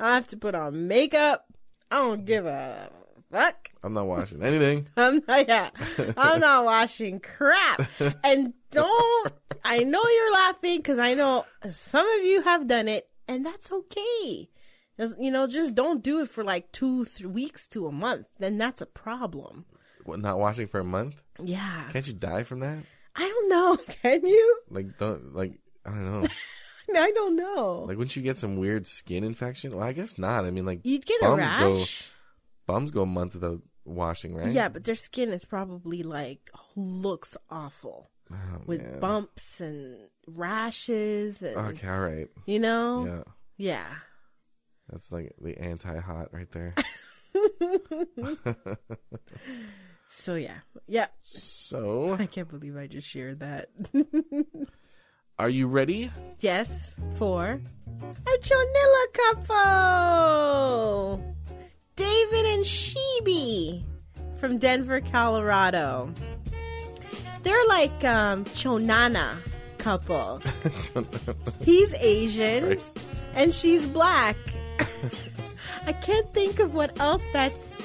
[0.00, 1.44] I don't have to put on makeup.
[1.90, 2.90] I don't give a
[3.30, 3.70] fuck.
[3.82, 4.88] I'm not washing anything.
[4.96, 5.70] I'm not, yeah,
[6.16, 7.82] I'm not washing crap.
[8.24, 9.32] And don't,
[9.64, 13.70] I know you're laughing because I know some of you have done it and that's
[13.70, 14.48] okay.
[15.18, 18.26] You know, just don't do it for like two, weeks to a month.
[18.40, 19.64] Then that's a problem.
[20.04, 21.22] What, not washing for a month?
[21.40, 21.84] Yeah.
[21.92, 22.78] Can't you die from that?
[23.14, 23.76] I don't know.
[24.02, 24.60] Can you?
[24.70, 25.60] Like, don't like.
[25.86, 26.28] I don't know.
[26.96, 27.84] I don't know.
[27.86, 29.76] Like, wouldn't you get some weird skin infection?
[29.76, 30.44] Well, I guess not.
[30.44, 32.10] I mean, like, You'd get a bums go rash.
[32.68, 34.52] Bums go a month without washing, right?
[34.52, 38.10] Yeah, but their skin is probably like looks awful.
[38.30, 39.00] Oh, with man.
[39.00, 42.28] bumps and rashes and Okay, all right.
[42.44, 43.06] you know?
[43.06, 43.22] Yeah.
[43.56, 43.94] Yeah.
[44.90, 46.74] That's like the anti hot right there.
[50.10, 50.58] So yeah.
[50.86, 51.06] Yeah.
[51.20, 53.68] so, I can't believe I just shared that.
[55.38, 56.10] are you ready?
[56.40, 57.60] yes, for
[58.26, 59.04] a Chonilla
[59.36, 61.34] couple.
[61.98, 63.82] David and Sheeby
[64.38, 66.14] from Denver, Colorado.
[67.42, 69.38] They're like um Chonana
[69.78, 70.40] couple.
[71.60, 73.06] He's Asian Christ.
[73.34, 74.36] and she's black.
[75.86, 77.76] I can't think of what else that's.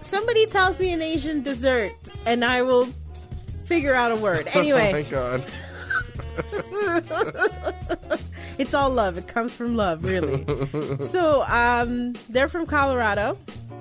[0.00, 1.92] Somebody tells me an Asian dessert,
[2.26, 2.86] and I will
[3.64, 4.46] figure out a word.
[4.54, 4.88] Anyway.
[4.88, 5.44] oh my god.
[8.60, 9.16] it's all love.
[9.16, 10.44] It comes from love, really.
[11.06, 13.38] so, um, they're from Colorado,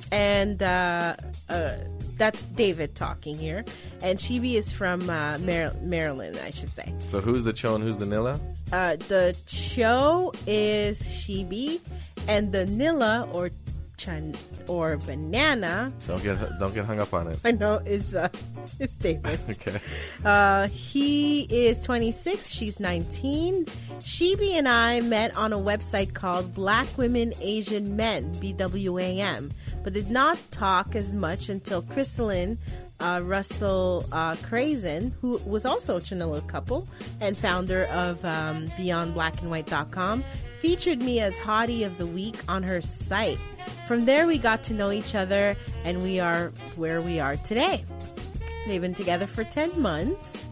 [0.09, 1.17] and uh,
[1.49, 1.75] uh,
[2.15, 3.65] that's David talking here,
[4.01, 6.93] and Shibi is from uh, Mar- Maryland, I should say.
[7.07, 8.39] So who's the Cho and who's the Nilla?
[8.71, 11.81] Uh, the Cho is Shibi,
[12.29, 13.49] and the Nilla or
[13.99, 14.33] chan
[14.67, 17.37] or banana, Don't get don't get hung up on it.
[17.43, 18.29] I know is uh,
[18.79, 19.39] is David.
[19.49, 19.79] Okay.
[20.23, 22.49] Uh, he is 26.
[22.49, 23.65] She's 19.
[23.99, 29.51] Shibi and I met on a website called Black Women Asian Men (BWAM),
[29.83, 32.57] but did not talk as much until Christelyn.
[33.01, 36.85] Uh, Russell uh, Karazin, who was also a Chonilla couple
[37.21, 40.21] and founder of um, BeyondBlackandWhite.com,
[40.59, 43.37] featured me as Hottie of the Week on her site.
[43.87, 47.85] From there, we got to know each other, and we are where we are today.
[48.67, 50.47] They've been together for 10 months.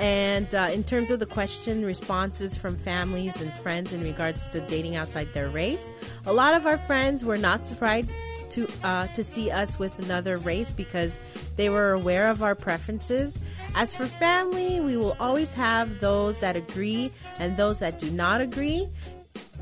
[0.00, 4.60] And uh, in terms of the question responses from families and friends in regards to
[4.62, 5.92] dating outside their race,
[6.24, 8.10] a lot of our friends were not surprised
[8.48, 11.18] to uh, to see us with another race because
[11.56, 13.38] they were aware of our preferences.
[13.74, 18.40] As for family, we will always have those that agree and those that do not
[18.40, 18.88] agree.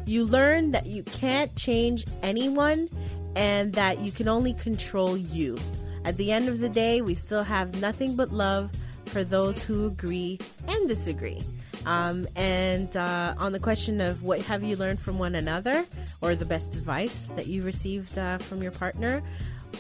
[0.09, 2.89] You learn that you can't change anyone
[3.37, 5.59] and that you can only control you.
[6.07, 8.71] At the end of the day, we still have nothing but love
[9.05, 11.43] for those who agree and disagree.
[11.85, 15.85] Um, and uh, on the question of what have you learned from one another
[16.23, 19.23] or the best advice that you received uh, from your partner,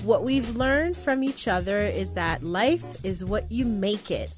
[0.04, 4.30] what we've learned from each other is that life is what you make it.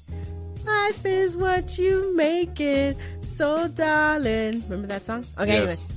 [0.65, 2.97] Life is what you make it.
[3.21, 4.61] So, darling.
[4.63, 5.25] Remember that song?
[5.39, 5.87] Okay, Yes.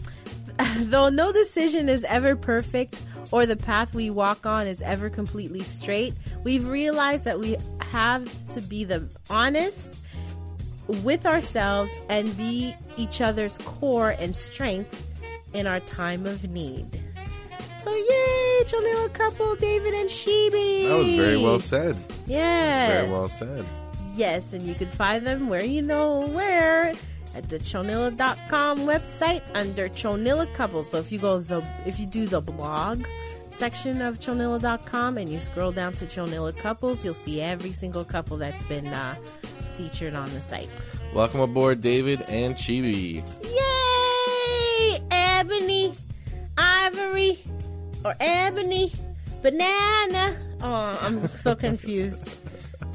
[0.58, 0.84] anyway.
[0.90, 5.60] Though no decision is ever perfect or the path we walk on is ever completely
[5.62, 7.56] straight, we've realized that we
[7.90, 10.00] have to be the honest
[10.86, 15.04] with ourselves and be each other's core and strength
[15.54, 16.86] in our time of need.
[17.82, 20.88] So yay, your little couple, David and Sheeby.
[20.88, 21.96] That was very well said.
[22.26, 22.92] Yes.
[23.00, 23.64] Very well said.
[24.14, 26.92] Yes, and you can find them where you know where
[27.34, 30.90] at the chonilla.com website under Chonilla Couples.
[30.90, 33.04] So if you go the if you do the blog
[33.50, 38.36] section of chonilla.com and you scroll down to Chonilla Couples, you'll see every single couple
[38.36, 39.16] that's been uh,
[39.76, 40.70] featured on the site.
[41.12, 43.24] Welcome aboard, David and Chibi.
[43.42, 45.00] Yay!
[45.10, 45.92] Ebony,
[46.56, 47.38] Ivory,
[48.04, 48.92] or Ebony,
[49.42, 50.36] Banana.
[50.60, 52.38] Oh, I'm so confused.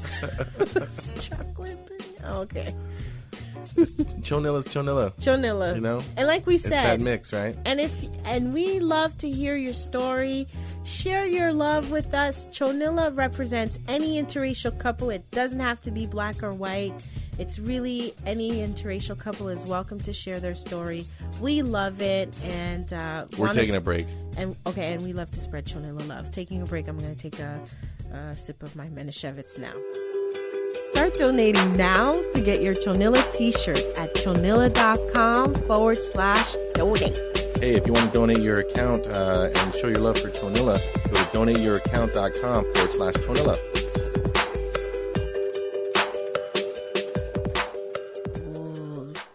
[1.20, 1.78] Chocolate.
[1.86, 2.74] banana- oh, Okay.
[4.22, 5.12] Chonilla's Chonilla.
[5.20, 5.74] Chonilla.
[5.74, 6.02] You know?
[6.16, 7.56] And like we It's that said, mix, right?
[7.64, 7.92] and if
[8.24, 10.48] and we love to hear your story,
[10.84, 12.48] share your love with us.
[12.48, 15.10] Chonilla represents any interracial couple.
[15.10, 16.94] It doesn't have to be black or white.
[17.38, 21.06] It's really any interracial couple is welcome to share their story.
[21.40, 24.06] We love it, and uh, We're taking a break.
[24.36, 26.30] And okay, and we love to spread Chonilla love.
[26.30, 26.86] Taking a break.
[26.86, 27.60] I'm going to take a,
[28.12, 29.72] a sip of my Manischewitz now.
[30.92, 37.29] Start donating now to get your Chonilla t-shirt at chonilla.com forward slash donate.
[37.60, 40.78] Hey, if you want to donate your account uh, and show your love for Chonilla,
[41.10, 43.58] go to donateyouraccount.com forward slash Chonilla.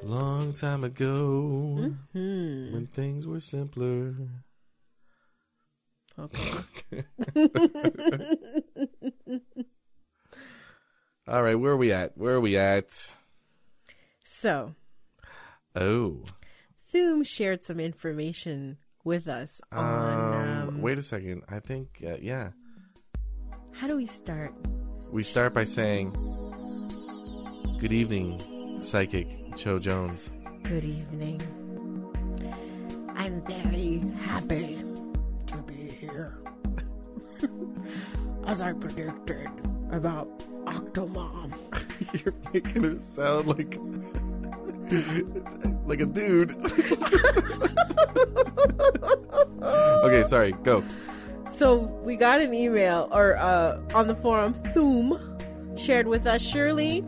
[0.01, 4.15] Long time ago, when things were simpler.
[6.17, 7.03] Okay.
[11.27, 12.17] All right, where are we at?
[12.17, 13.13] Where are we at?
[14.23, 14.73] So,
[15.75, 16.23] Oh,
[16.95, 21.43] Thum shared some information with us on um, um, wait a second.
[21.49, 22.51] I think, uh, yeah.
[23.73, 24.53] how do we start?
[25.12, 26.12] We start by saying,
[27.79, 29.27] Good evening, psychic
[29.58, 30.31] Cho Jones.
[30.63, 31.41] Good evening.
[33.13, 34.77] I'm very happy
[35.47, 36.38] to be here.
[38.47, 39.49] As I predicted
[39.91, 40.29] about
[40.65, 41.53] Octomom.
[42.23, 43.77] You're making her sound like
[45.85, 46.55] like a dude.
[49.63, 50.51] okay, sorry.
[50.63, 50.83] Go.
[51.47, 55.19] So we got an email or uh, on the forum, Thoom
[55.77, 57.03] shared with us, Shirley,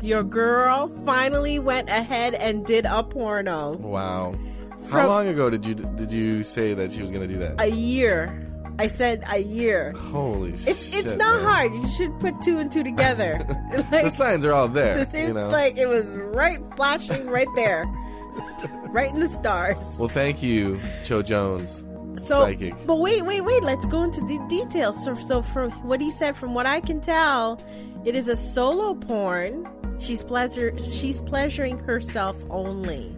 [0.00, 3.76] your girl finally went ahead and did a porno.
[3.76, 4.34] Wow.
[4.70, 7.60] How From- long ago did you did you say that she was gonna do that?
[7.60, 8.43] A year.
[8.78, 9.92] I said a year.
[9.92, 11.06] Holy It's shit!
[11.06, 11.44] it's not man.
[11.44, 11.74] hard.
[11.74, 13.40] You should put two and two together.
[13.90, 14.98] The signs are all there.
[14.98, 15.48] it's you know.
[15.48, 17.84] like it was right flashing right there.
[18.88, 19.94] right in the stars.
[19.98, 21.84] well, thank you, Cho Jones.
[22.18, 22.74] so, psychic.
[22.86, 23.62] But wait, wait, wait.
[23.62, 25.02] Let's go into the details.
[25.04, 27.60] So, so from what he said, from what I can tell,
[28.04, 29.68] it is a solo porn.
[30.00, 30.76] She's pleasure.
[30.78, 33.16] She's pleasuring herself only.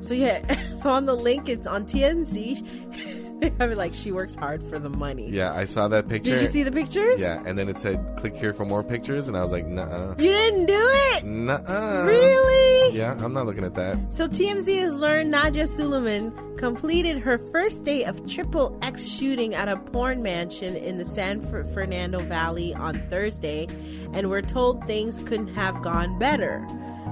[0.00, 0.40] So yeah.
[0.84, 3.13] So on the link, it's on TMZ.
[3.58, 5.28] Have it like she works hard for the money.
[5.30, 6.30] Yeah, I saw that picture.
[6.32, 7.20] Did you see the pictures?
[7.20, 10.10] Yeah, and then it said click here for more pictures, and I was like, nah,
[10.18, 11.24] You didn't do it.
[11.24, 12.02] nah.
[12.04, 12.96] Really?
[12.96, 13.98] Yeah, I'm not looking at that.
[14.14, 19.68] So TMZ has learned Nadya Suleman completed her first day of triple X shooting at
[19.68, 21.40] a porn mansion in the San
[21.72, 23.66] Fernando Valley on Thursday,
[24.12, 26.64] and we're told things couldn't have gone better.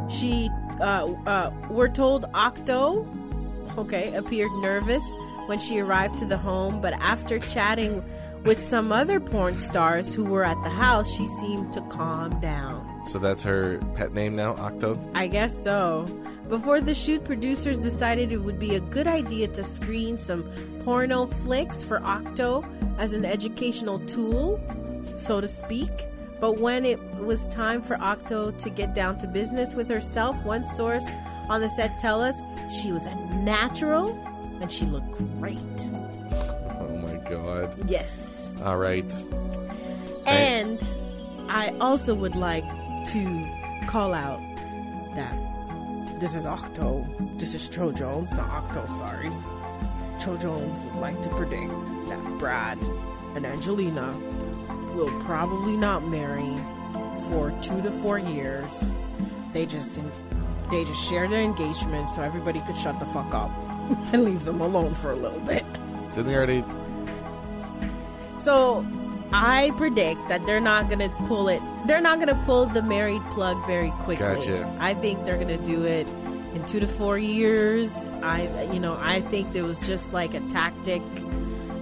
[0.08, 0.48] She,
[0.80, 3.06] uh, uh, we're told Octo,
[3.76, 5.02] okay, appeared nervous
[5.52, 8.02] when she arrived to the home, but after chatting
[8.44, 12.88] with some other porn stars who were at the house, she seemed to calm down.
[13.04, 14.98] So that's her pet name now, Octo.
[15.14, 16.06] I guess so.
[16.48, 20.50] Before the shoot, producers decided it would be a good idea to screen some
[20.84, 22.64] porno flicks for Octo
[22.96, 24.58] as an educational tool,
[25.18, 25.90] so to speak.
[26.40, 30.64] But when it was time for Octo to get down to business with herself, one
[30.64, 31.06] source
[31.50, 34.18] on the set tell us she was a natural
[34.62, 35.58] and she looked great.
[36.78, 37.74] Oh my god.
[37.90, 38.48] Yes.
[38.64, 39.12] All right.
[40.24, 40.80] And
[41.48, 42.64] I also would like
[43.06, 44.38] to call out
[45.16, 45.34] that
[46.20, 47.04] this is Octo.
[47.38, 49.32] This is Cho Jones, not Octo, sorry.
[50.20, 51.72] Cho Jones would like to predict
[52.06, 52.78] that Brad
[53.34, 54.16] and Angelina
[54.94, 56.56] will probably not marry
[57.28, 58.94] for two to four years.
[59.52, 60.00] They just
[60.70, 63.50] they just share their engagement so everybody could shut the fuck up
[64.12, 65.64] and leave them alone for a little bit.
[66.14, 66.64] Didn't we already?
[68.38, 68.84] So
[69.32, 71.62] I predict that they're not gonna pull it.
[71.86, 74.26] They're not gonna pull the married plug very quickly.
[74.34, 74.76] Gotcha.
[74.78, 76.06] I think they're gonna do it
[76.54, 77.94] in two to four years.
[78.22, 81.02] I, you know, I think it was just like a tactic,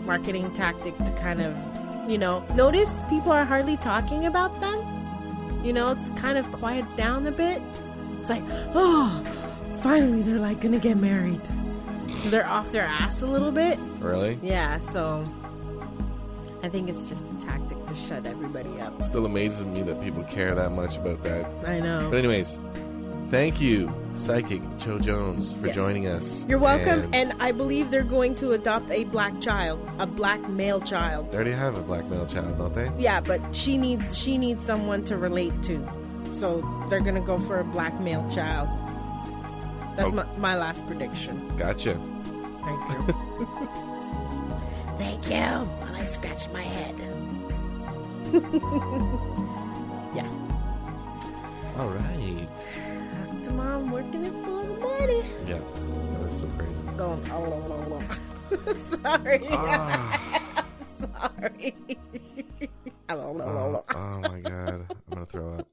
[0.05, 1.57] marketing tactic to kind of,
[2.09, 4.79] you know, notice people are hardly talking about them.
[5.65, 7.61] You know, it's kind of quiet down a bit.
[8.21, 8.45] It's like,
[8.75, 9.23] oh,
[9.83, 11.41] finally they're like gonna get married.
[12.27, 13.79] They're off their ass a little bit.
[13.99, 14.39] Really?
[14.43, 15.25] Yeah, so
[16.63, 19.03] I think it's just a tactic to shut everybody up.
[19.03, 21.47] Still amazes me that people care that much about that.
[21.67, 22.09] I know.
[22.11, 22.61] But anyways,
[23.31, 25.75] thank you, Psychic Cho Jones, for Yes.
[25.77, 26.45] joining us.
[26.49, 30.47] You're welcome, And and I believe they're going to adopt a black child, a black
[30.51, 31.31] male child.
[31.33, 32.91] they already have a black male child, don't they?
[32.99, 35.85] Yeah, but she needs she needs someone to relate to,
[36.33, 38.69] so they're gonna go for a black male child.
[39.97, 40.15] That's Oh.
[40.15, 41.51] my, my last prediction.
[41.59, 41.99] Gotcha.
[42.65, 42.99] Thank you.
[44.99, 45.37] Thank you.
[45.87, 46.95] And I scratched my head.
[50.15, 50.31] yeah.
[51.79, 52.49] All right.
[53.27, 53.51] Dr.
[53.53, 55.23] Mom working it for the money.
[55.47, 56.83] Yeah, that was so crazy.
[56.97, 58.03] Going, oh, oh, oh,
[58.69, 58.75] oh.
[58.75, 59.41] Sorry.
[59.51, 60.67] Ah,
[61.01, 61.75] Sorry.
[63.09, 65.67] Hello, hello, oh, oh my god, I'm gonna throw up.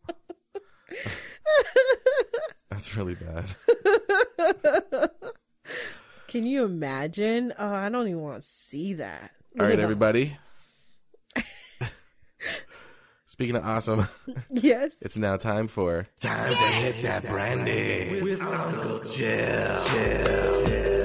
[2.70, 3.46] That's really bad.
[6.28, 7.54] Can you imagine?
[7.58, 9.32] Oh, I don't even want to see that.
[9.60, 10.38] All right, Look everybody.
[13.26, 14.08] Speaking of awesome,
[14.50, 14.96] Yes.
[15.02, 19.38] it's now time for time to hit that brandy with Uncle Jill.
[19.38, 20.97] Like, what, so what?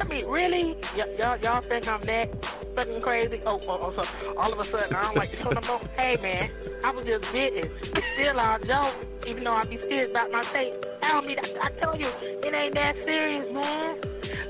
[0.00, 0.76] I mean, really?
[0.96, 2.44] Y- y'all, y'all think I'm that
[2.74, 3.40] fucking crazy?
[3.46, 5.80] Oh, oh, oh, so all of a sudden I don't like the show no more?
[5.96, 6.50] Hey, man,
[6.84, 7.70] I was just bitten.
[7.82, 8.94] It's still our joke,
[9.26, 10.74] even though I be serious about my state.
[11.02, 13.98] I don't mean, I, I tell you, it ain't that serious, man.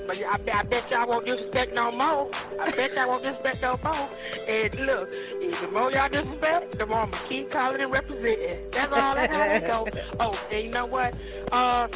[0.07, 2.31] But I, I bet y'all won't disrespect no more.
[2.61, 4.09] I bet y'all won't disrespect no more.
[4.47, 8.71] And look, the more y'all disrespect, the more I'm gonna keep calling and representing.
[8.71, 9.15] That's all.
[9.15, 10.01] That's how it go.
[10.21, 11.15] Oh, and you know what?
[11.53, 11.89] Uh,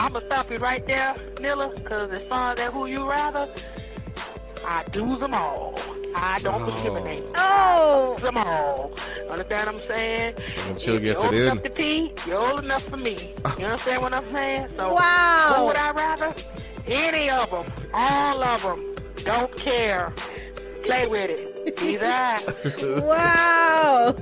[0.00, 3.48] I'm gonna stop you right there, Nilla, because as far as that who you rather,
[4.64, 5.78] I do them all.
[6.14, 7.22] I don't discriminate.
[7.36, 8.16] Oh.
[8.20, 8.92] them all.
[9.30, 10.34] Understand what I'm saying?
[10.78, 11.42] Chill If gets you're it old in.
[11.42, 13.16] enough to pee, you're old enough for me.
[13.58, 14.68] You understand what I'm saying?
[14.76, 15.54] So, Wow.
[15.58, 16.34] who would I rather?
[16.86, 17.72] Any of them.
[17.94, 18.94] All of them.
[19.24, 20.12] Don't care.
[20.84, 21.80] Play with it.
[21.82, 22.38] Either I.
[23.02, 24.14] Wow.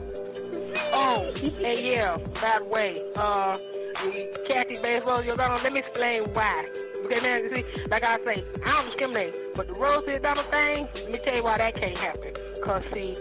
[0.92, 1.32] Oh,
[1.64, 3.56] and yeah, by the way, uh,
[4.00, 6.64] Kathy Baseball, you're gonna let me explain why.
[7.04, 11.10] Okay, man, see, like I say, I don't discriminate, but the Rosie O'Donnell thing, let
[11.10, 12.32] me tell you why that can't happen.
[12.62, 13.16] Cause see,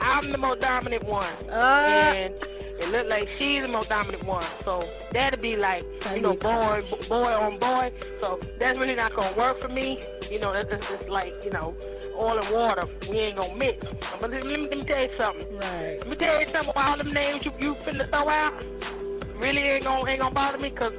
[0.00, 2.12] I'm the most dominant one, Ah.
[2.14, 4.44] and it look like she's the most dominant one.
[4.64, 4.82] So
[5.12, 5.84] that'd be like,
[6.14, 7.92] you know, boy, boy on boy.
[8.20, 10.00] So that's really not gonna work for me.
[10.30, 11.76] You know, it's, it's, it's like, you know,
[12.16, 12.88] oil and water.
[13.08, 13.86] We ain't gonna mix.
[14.20, 15.56] But let me, let me tell you something.
[15.58, 15.98] Right.
[16.00, 16.72] Let me tell you something.
[16.74, 18.64] All them names you you finna throw out
[19.42, 20.92] really ain't gonna ain't gonna bother me because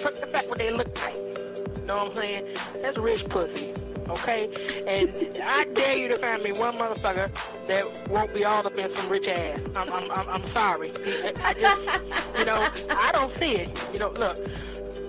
[0.00, 1.16] fuck the fact what they look like.
[1.16, 2.56] You know what I'm saying?
[2.82, 3.72] That's rich pussy.
[4.08, 4.44] Okay,
[4.86, 7.28] and I dare you to find me one motherfucker
[7.66, 9.58] that won't be all up in some rich ass.
[9.74, 10.92] I'm I'm I'm, I'm sorry.
[11.42, 13.86] I just you know I don't see it.
[13.92, 14.36] You know, look,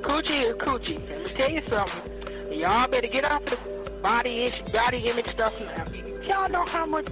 [0.02, 1.10] coochie is coochie.
[1.10, 2.60] Let me tell you something.
[2.60, 3.58] Y'all better get off the
[4.02, 5.86] body image, body image stuff now.
[6.24, 7.08] Y'all know how much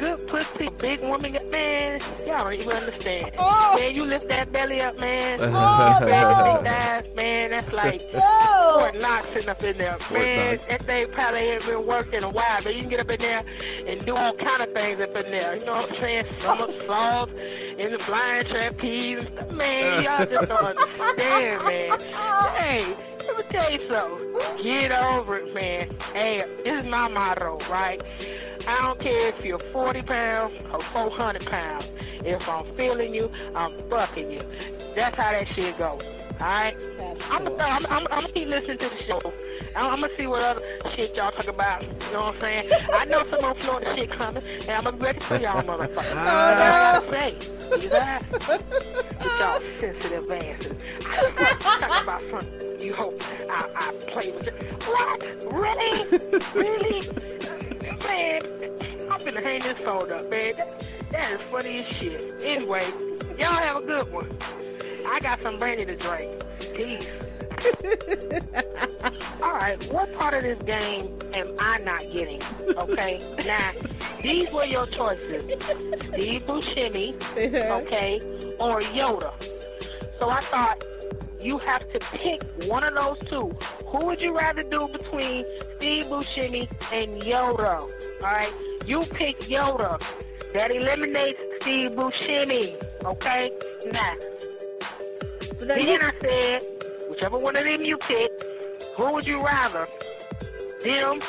[0.00, 2.00] good pussy big woman man.
[2.26, 3.30] Y'all don't even understand.
[3.38, 3.76] Oh.
[3.76, 5.38] Man, you lift that belly up, man.
[5.42, 7.50] Oh, big thighs, man.
[7.50, 8.76] That's like No.
[8.78, 9.96] Fort Knox sitting up in there.
[10.10, 10.66] man, Knox.
[10.68, 13.42] that thing probably ain't been working a while, but you can get up in there
[13.86, 15.56] and do all kind of things up in there.
[15.56, 16.24] You know what I'm saying?
[16.40, 17.32] Somersaults
[17.78, 19.26] and the flying trapeze.
[19.52, 22.00] Man, y'all just don't understand, man.
[22.56, 22.96] Hey,
[23.26, 24.62] let me tell you something.
[24.62, 25.90] Get over it, man.
[26.14, 28.02] Hey, this is my motto, right?
[28.66, 31.90] I don't care if you're 40 pounds or 400 pounds.
[32.24, 34.40] If I'm feeling you, I'm fucking you.
[34.94, 36.02] That's how that shit goes.
[36.40, 36.82] Alright?
[37.30, 39.32] I'm gonna I'm, I'm, keep listening to the show.
[39.76, 40.62] I'm, I'm gonna see what other
[40.96, 41.82] shit y'all talk about.
[41.82, 42.72] You know what I'm saying?
[42.92, 45.98] I know some more Florida shit coming, and I'm gonna be ready for y'all motherfuckers.
[45.98, 46.24] Oh,
[46.56, 47.30] That's all I gotta say.
[47.70, 47.76] You?
[47.76, 47.92] With
[49.38, 50.82] y'all sensitive asses.
[51.60, 54.84] Talk about something you hope I, I play with it.
[54.86, 55.22] What?
[55.52, 56.40] Really?
[56.54, 57.59] really?
[58.06, 58.40] Man,
[59.10, 60.54] I'm finna hang this phone up, man.
[60.56, 62.42] That, that is funny as shit.
[62.44, 62.86] Anyway,
[63.38, 64.30] y'all have a good one.
[65.06, 66.42] I got some brandy to drink.
[66.74, 67.08] Peace.
[69.42, 72.40] All right, what part of this game am I not getting?
[72.76, 73.72] Okay, now
[74.22, 75.44] these were your choices:
[76.12, 78.20] Steve Buscemi, okay,
[78.58, 79.32] or Yoda.
[80.18, 80.84] So I thought
[81.42, 83.50] you have to pick one of those two.
[83.86, 85.44] Who would you rather do between
[85.76, 87.80] Steve Buscemi and Yoda?
[87.82, 87.90] All
[88.22, 88.52] right,
[88.86, 90.00] you pick Yoda.
[90.52, 92.76] That eliminates Steve Buscemi.
[93.04, 93.50] Okay,
[93.90, 94.16] now
[95.60, 96.62] then then I said,
[97.08, 98.30] whichever one of them you pick,
[98.96, 99.86] who would you rather?
[100.82, 101.20] Them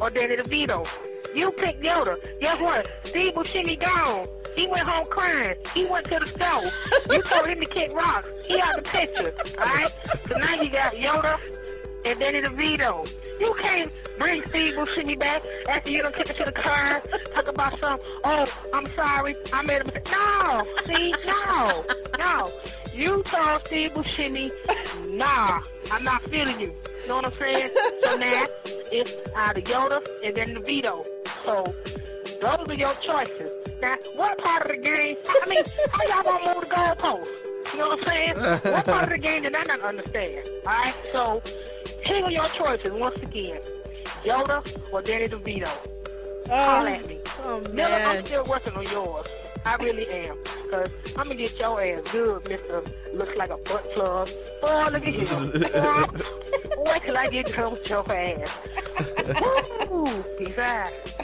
[0.00, 0.86] or Danny DeVito?
[1.34, 2.16] You pick Yoda.
[2.40, 2.90] Guess what?
[3.04, 4.28] Steve Buscemi gone.
[4.54, 5.56] He went home crying.
[5.72, 7.14] He went to the store.
[7.14, 8.28] You told him to kick rocks.
[8.46, 9.34] He out the picture.
[9.58, 9.92] Alright?
[10.30, 11.40] So now you got Yoda
[12.04, 13.40] and Danny DeVito.
[13.40, 17.02] You can't bring Steve Buscemi back after you done took it to the car,
[17.34, 20.10] talk about some, oh, I'm sorry, I made a mistake.
[20.12, 21.84] No, see, no,
[22.18, 22.52] no.
[22.94, 24.52] You told Steve Buscemi,
[25.10, 26.74] nah, I'm not feeling you.
[27.02, 27.70] You know what I'm saying?
[28.04, 28.46] So now,
[28.92, 31.04] it's out of Yoda and then DeVito.
[31.44, 31.74] So,
[32.44, 33.50] those are your choices.
[33.80, 37.72] Now, what part of the game, I mean, how y'all gonna move the goalposts?
[37.72, 38.72] You know what I'm saying?
[38.74, 40.48] what part of the game did I not understand?
[40.66, 41.42] Alright, so,
[42.04, 43.60] here are your choices once again.
[44.24, 45.70] Yoda or Danny DeVito.
[46.48, 47.20] Holler at me.
[47.42, 49.26] Oh, oh Miller, I'm still working on yours.
[49.64, 50.36] I really am.
[50.62, 53.14] Because I'm to get your ass good, Mr.
[53.14, 54.28] Looks like a butt plug.
[54.60, 56.82] Boy, look at you.
[56.84, 59.90] Wait till I get done with your ass.
[59.90, 60.22] Woo!
[60.38, 61.23] Peace out.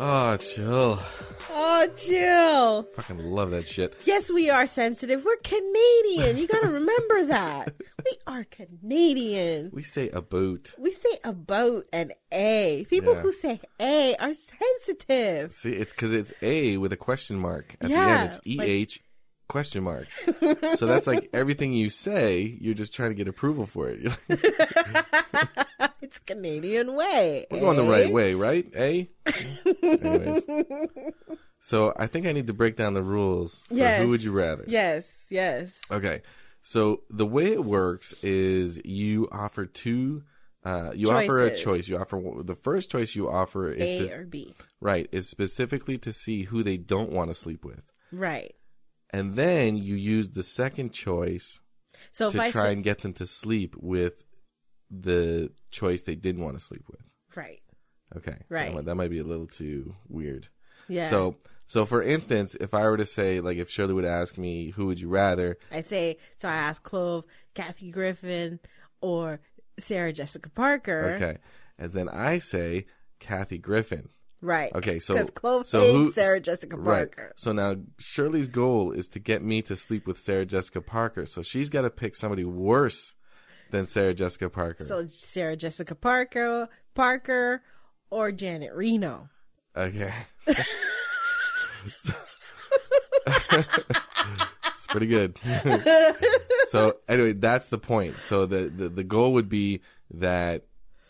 [0.00, 0.98] Ah, oh, chill.
[1.50, 2.82] Oh, Jill.
[2.94, 3.94] Fucking love that shit.
[4.04, 5.24] Yes, we are sensitive.
[5.24, 6.38] We're Canadian.
[6.38, 7.74] You got to remember that.
[8.04, 9.70] We are Canadian.
[9.74, 10.72] We say a boot.
[10.78, 12.86] We say about an A.
[12.88, 13.20] People Yeah.
[13.20, 15.50] who say A are sensitive.
[15.52, 18.26] See, it's because it's A with a question mark at the end.
[18.28, 19.02] It's e h like-
[19.48, 20.06] question mark.
[20.76, 22.56] so that's like everything you say.
[22.60, 25.66] You're just trying to get approval for it.
[26.00, 27.46] It's Canadian way.
[27.50, 27.90] We're going the eh?
[27.90, 28.66] right way, right?
[28.76, 29.08] A.
[29.82, 30.44] Anyways.
[31.60, 33.64] So I think I need to break down the rules.
[33.66, 34.02] For Yes.
[34.02, 34.64] Who would you rather?
[34.66, 35.80] Yes, yes.
[35.90, 36.22] Okay.
[36.60, 40.22] So the way it works is you offer two.
[40.64, 41.88] Uh, you offer a choice.
[41.88, 44.54] You offer the first choice you offer is A to, or B.
[44.80, 47.82] right is specifically to see who they don't want to sleep with,
[48.12, 48.54] Right.
[49.10, 51.60] and then you use the second choice
[52.12, 54.24] So to try say, and get them to sleep with
[54.90, 57.00] the choice they didn't want to sleep with.
[57.36, 57.60] right.
[58.16, 58.68] Okay, Right.
[58.68, 60.48] That might, that might be a little too weird.
[60.88, 61.08] Yeah.
[61.10, 61.36] So,
[61.66, 64.86] so for instance, if I were to say, like, if Shirley would ask me, who
[64.86, 65.58] would you rather?
[65.70, 67.24] I say, so I ask Clove,
[67.54, 68.60] Kathy Griffin,
[69.02, 69.40] or
[69.78, 71.16] Sarah Jessica Parker.
[71.16, 71.36] Okay,
[71.78, 72.86] and then I say
[73.20, 74.08] Kathy Griffin.
[74.40, 74.72] Right.
[74.74, 76.90] Okay, so Clove so hates who- Sarah Jessica Parker.
[76.90, 77.14] right.
[77.14, 77.32] Parker.
[77.36, 81.26] So now Shirley's goal is to get me to sleep with Sarah Jessica Parker.
[81.26, 83.14] So she's got to pick somebody worse
[83.70, 84.84] than Sarah Jessica Parker.
[84.84, 87.62] So Sarah Jessica Parker, Parker,
[88.10, 89.28] or Janet Reno.
[89.76, 90.12] okay.
[93.26, 95.36] it's pretty good.
[96.66, 98.20] so anyway, that's the point.
[98.20, 100.64] So the, the the goal would be that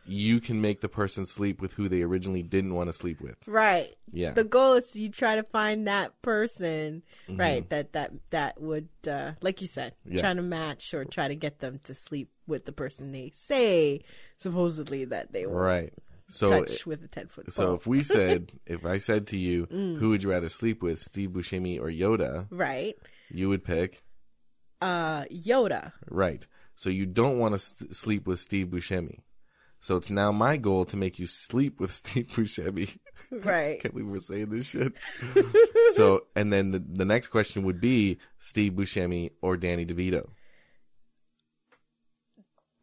[0.09, 3.37] you can make the person sleep with who they originally didn't want to sleep with.
[3.47, 3.87] Right.
[4.11, 4.33] Yeah.
[4.33, 7.41] The goal is you try to find that person, Mm-hmm.
[7.41, 7.69] right?
[7.71, 10.21] That that that would, uh, like you said, Yeah.
[10.21, 14.01] trying to match or try to get them to sleep with the person they say
[14.39, 15.93] supposedly that they will Right.
[16.31, 19.67] So touch with a ten foot So if we said, if I said to you,
[19.67, 19.99] Mm.
[19.99, 22.47] who would you rather sleep with, Steve Buscemi or Yoda?
[22.51, 22.95] right.
[23.31, 24.03] You would pick
[24.81, 25.93] Uh, Yoda.
[26.11, 26.47] right.
[26.77, 29.19] So you don't want to sleep with Steve Buscemi.
[29.81, 32.99] So it's now my goal to make you sleep with Steve Buscemi.
[33.31, 33.79] Right.
[33.81, 34.93] Can't believe we're saying this shit.
[35.95, 40.29] so, and then the, the next question would be Steve Buscemi or Danny DeVito,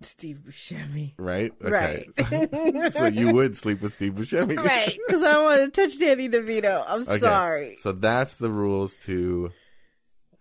[0.02, 1.14] Steve Buscemi.
[1.18, 1.52] right?
[1.62, 2.06] Right.
[2.94, 4.98] so you would sleep with Steve Buscemi, Right.
[5.08, 6.84] Because I want to touch Danny DeVito.
[6.88, 7.20] I'm Okay.
[7.20, 7.76] sorry.
[7.80, 9.52] So that's the rules to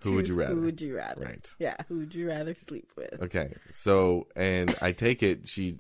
[0.04, 0.54] who would you rather?
[0.54, 1.24] Who would you rather?
[1.24, 1.54] Right.
[1.58, 1.76] Yeah.
[1.88, 3.20] Who would you rather sleep with?
[3.22, 5.78] Okay, so and I take it she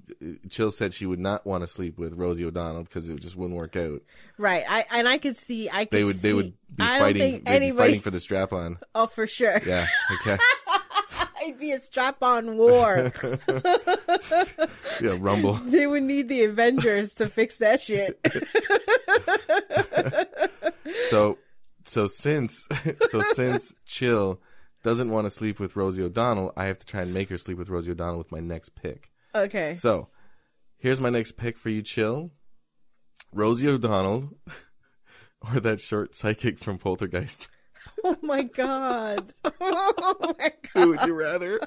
[0.50, 3.56] Chill said she would not want to sleep with Rosie O'Donnell because it just wouldn't
[3.56, 4.02] work out.
[4.38, 4.64] Right.
[4.68, 5.70] I and I could see.
[5.70, 7.88] I could They would they would be I don't fighting think anybody.
[7.88, 8.78] fighting for the strap on.
[8.94, 9.60] oh, for sure.
[9.64, 9.86] Yeah,
[10.20, 10.38] okay,
[11.44, 13.12] It'd be a strap-on war.
[15.00, 15.52] yeah, Rumble.
[15.54, 18.18] they would need the Avengers to fix that shit.
[21.08, 21.38] So
[21.84, 22.68] so since
[23.08, 24.40] so since Chill
[24.82, 27.56] doesn't want to sleep with Rosie O'Donnell, I have to try and make her sleep
[27.58, 29.10] with Rosie O'Donnell with my next pick.
[29.34, 29.74] Okay.
[29.74, 30.08] So
[30.78, 32.30] here's my next pick for you, Chill.
[33.32, 34.30] Rosie O'Donnell
[35.54, 37.48] or that short psychic from Poltergeist.
[38.02, 39.30] Oh my god.
[39.60, 40.52] Oh my god.
[40.72, 41.60] Who would you rather?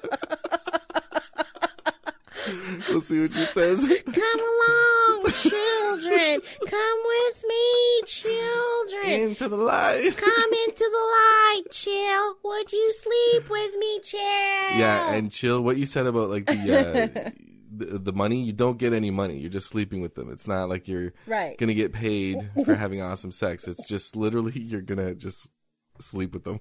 [2.89, 3.81] we'll see what she says.
[4.05, 6.41] Come along, children.
[6.67, 9.05] Come with me, children.
[9.29, 10.15] Into the light.
[10.17, 12.35] Come into the light, chill.
[12.43, 14.19] Would you sleep with me, chill?
[14.21, 15.61] Yeah, and chill.
[15.61, 17.29] What you said about like the, uh,
[17.75, 19.37] the the money, you don't get any money.
[19.37, 20.31] You're just sleeping with them.
[20.31, 21.57] It's not like you're Right.
[21.57, 23.67] gonna get paid for having awesome sex.
[23.67, 25.51] It's just literally you're gonna just
[25.99, 26.59] sleep with them.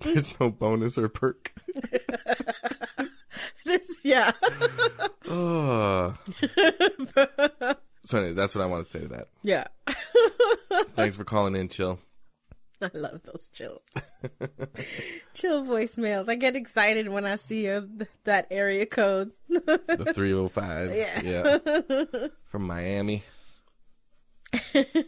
[0.00, 1.52] There's no bonus or perk.
[3.66, 4.30] There's, yeah.
[5.28, 6.14] Oh.
[8.04, 9.28] so anyway, that's what I wanted to say to that.
[9.42, 9.64] yeah.
[10.94, 11.98] Thanks for calling in, chill.
[12.80, 13.80] I love those chills.
[15.34, 16.28] Chill voicemails.
[16.28, 17.82] I get excited when I see th-
[18.24, 19.32] that area code.
[19.48, 20.94] The 305.
[21.24, 22.28] Yeah.
[22.50, 23.22] From Miami.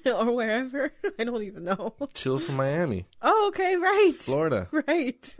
[0.07, 0.91] or wherever.
[1.19, 1.95] I don't even know.
[2.15, 3.07] Chill from Miami.
[3.21, 4.13] Oh, okay, right.
[4.17, 4.69] Florida.
[4.73, 5.37] Right.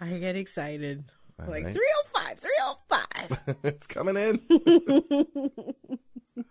[0.00, 1.04] I get excited.
[1.38, 1.76] like right.
[2.14, 3.56] 305, 305.
[3.64, 4.40] it's coming in.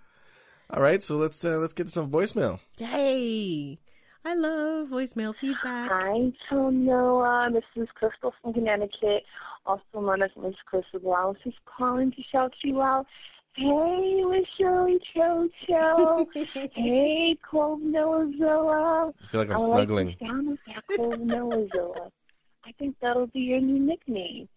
[0.71, 2.59] All right, so let's uh, let's get some voicemail.
[2.77, 3.79] Yay.
[4.23, 5.89] I love voicemail feedback.
[5.91, 7.49] Hi, Noah.
[7.51, 9.23] This is Crystal from Connecticut,
[9.65, 10.99] also known as Miss Crystal.
[11.15, 13.07] I was just calling to shout you out.
[13.55, 16.27] Hey, Miss Shirley Chocho.
[16.73, 19.11] hey, Clove Noahzilla.
[19.23, 20.07] I feel like I'm I snuggling.
[20.09, 22.11] like the sound of that Clove Noahzilla.
[22.69, 24.47] I think that'll be your new nickname.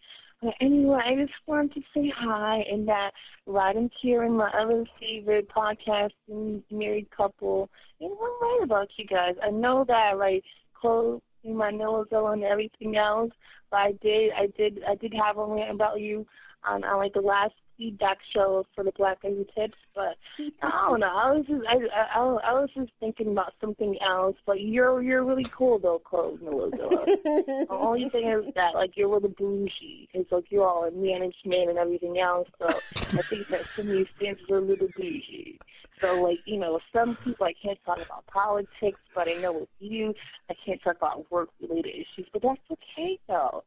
[0.42, 3.12] But anyway, I just wanted to say hi and that
[3.46, 7.70] right into here in my other favorite podcast and married couple.
[8.00, 9.36] Know, I'm right about you guys.
[9.42, 10.44] I know that write
[10.74, 13.30] clothes my Noahzilla and everything else,
[13.70, 16.26] but I did I did I did have a rant about you
[16.68, 20.16] on, on like the last feedback show for the Black Lady Tips, but
[20.62, 21.06] I don't know.
[21.06, 24.36] I was just I, I I was just thinking about something else.
[24.46, 27.06] But you're you're really cool though, Clove Noahzilla.
[27.24, 30.08] the only thing is that like you're a little bougie.
[30.12, 32.48] It's like you're all in management and everything else.
[32.58, 35.58] So I think that to me stands are a little bougie.
[36.00, 39.68] So like you know, some people I can't talk about politics, but I know with
[39.78, 40.14] you,
[40.50, 42.26] I can't talk about work related issues.
[42.32, 43.64] But that's okay though.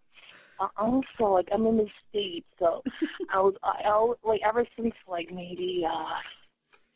[0.77, 2.83] Also, like I'm in the states, so
[3.33, 6.15] I was I, I was, like ever since like maybe uh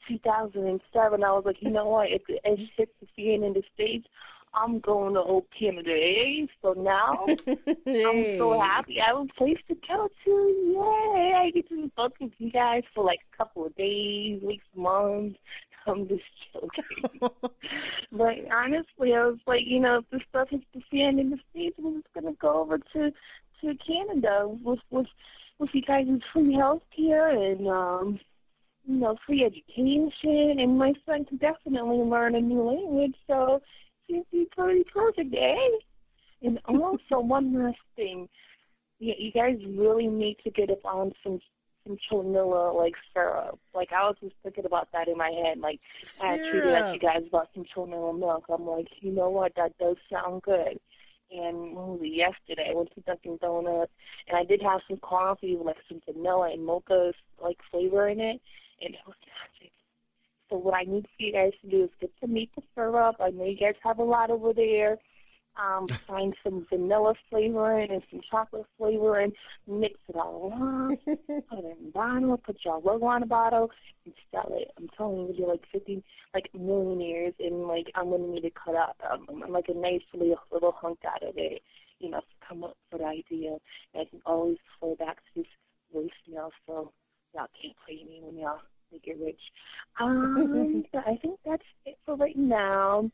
[0.07, 2.09] 2007, I was like, you know what?
[2.09, 4.07] If the it hits the fan in the states,
[4.53, 5.91] I'm going to old Canada.
[5.91, 6.45] Eh?
[6.61, 8.99] So now I'm so happy.
[8.99, 10.31] I have a place to go to.
[10.31, 11.33] Yay!
[11.35, 15.37] I get to book with you guys for like a couple of days, weeks, months.
[15.87, 17.29] I'm just joking.
[18.11, 21.39] but honestly, I was like, you know, if this stuff hits the fan in the
[21.51, 23.11] States, we're just going to go over to
[23.61, 25.07] to Canada with, with
[25.59, 28.19] with you guys' free health care and um,
[28.89, 33.15] you know, free education, and my son can definitely learn a new language.
[33.27, 33.61] So
[34.09, 35.55] to be pretty perfect, eh?
[36.41, 38.27] And also one last thing,
[38.99, 41.39] you, you guys really need to get up on some
[41.87, 43.59] some Chonilla like syrup.
[43.73, 45.59] Like I was just thinking about that in my head.
[45.59, 45.79] Like
[46.21, 48.45] I had tweeted at you guys about some Chonilla milk.
[48.49, 49.53] I'm like, you know what?
[49.55, 50.79] That does sound good.
[51.31, 52.69] And when was it yesterday?
[52.71, 53.91] I went to Dunkin' Donuts,
[54.27, 58.19] and I did have some coffee with like some vanilla and mocha like flavor in
[58.19, 58.41] it,
[58.81, 59.71] and it was magic.
[60.49, 63.17] So what I need for you guys to do is get some maple syrup.
[63.19, 64.97] I know you guys have a lot over there.
[65.57, 69.33] Um, find some vanilla flavor in and some chocolate flavor in.
[69.67, 70.99] Mix it all up.
[71.05, 72.37] put it in a bottle.
[72.37, 73.69] Put your logo on a bottle
[74.05, 74.71] and sell it.
[74.77, 76.01] I'm telling you, you're like 50
[76.33, 80.01] like millionaires, and like I'm gonna need to cut up um, I'm like a nice
[80.13, 81.61] little little hunk out of it.
[81.99, 83.57] You know, to come up with the idea.
[83.93, 85.47] And I can always flow back to this
[85.93, 86.91] voicemail, so
[87.33, 89.41] y'all can't play me when y'all make it rich.
[90.01, 93.11] Um, I think that's it for right now.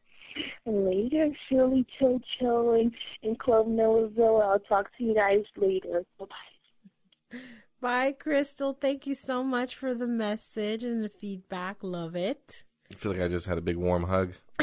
[0.65, 2.91] And later, Shirley Chill Chill and,
[3.23, 4.43] and Club Millerville.
[4.43, 6.03] I'll talk to you guys later.
[6.19, 7.37] Bye bye.
[7.81, 8.73] Bye, Crystal.
[8.73, 11.83] Thank you so much for the message and the feedback.
[11.83, 12.63] Love it.
[12.91, 14.33] I feel like I just had a big warm hug.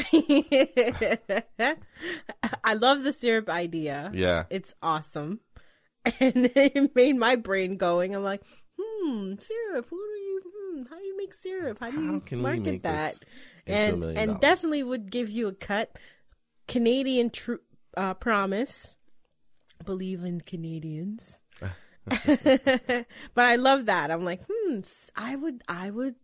[2.63, 4.11] I love the syrup idea.
[4.13, 4.45] Yeah.
[4.49, 5.39] It's awesome.
[6.19, 8.13] And it made my brain going.
[8.13, 8.41] I'm like,
[8.77, 9.87] hmm, syrup.
[9.89, 10.41] Who do you,
[10.73, 11.79] hmm, how do you make syrup?
[11.79, 13.13] How do you How market that?
[13.13, 13.23] this
[13.65, 15.97] into a And, and definitely would give you a cut.
[16.67, 17.55] Canadian tr-
[17.95, 18.97] uh, promise.
[19.85, 21.41] Believe in Canadians.
[22.05, 23.05] but
[23.37, 24.11] I love that.
[24.11, 24.79] I'm like, hmm,
[25.15, 26.15] I would, I would,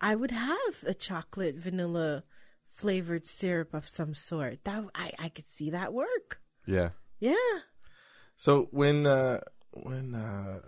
[0.00, 2.24] I would have a chocolate vanilla
[2.66, 4.64] flavored syrup of some sort.
[4.64, 6.40] That I, I could see that work.
[6.66, 6.90] Yeah.
[7.20, 7.34] Yeah.
[8.36, 9.40] So when uh
[9.72, 10.60] when uh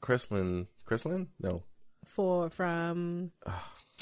[0.00, 1.28] Christelyn?
[1.40, 1.64] No.
[2.10, 3.30] For from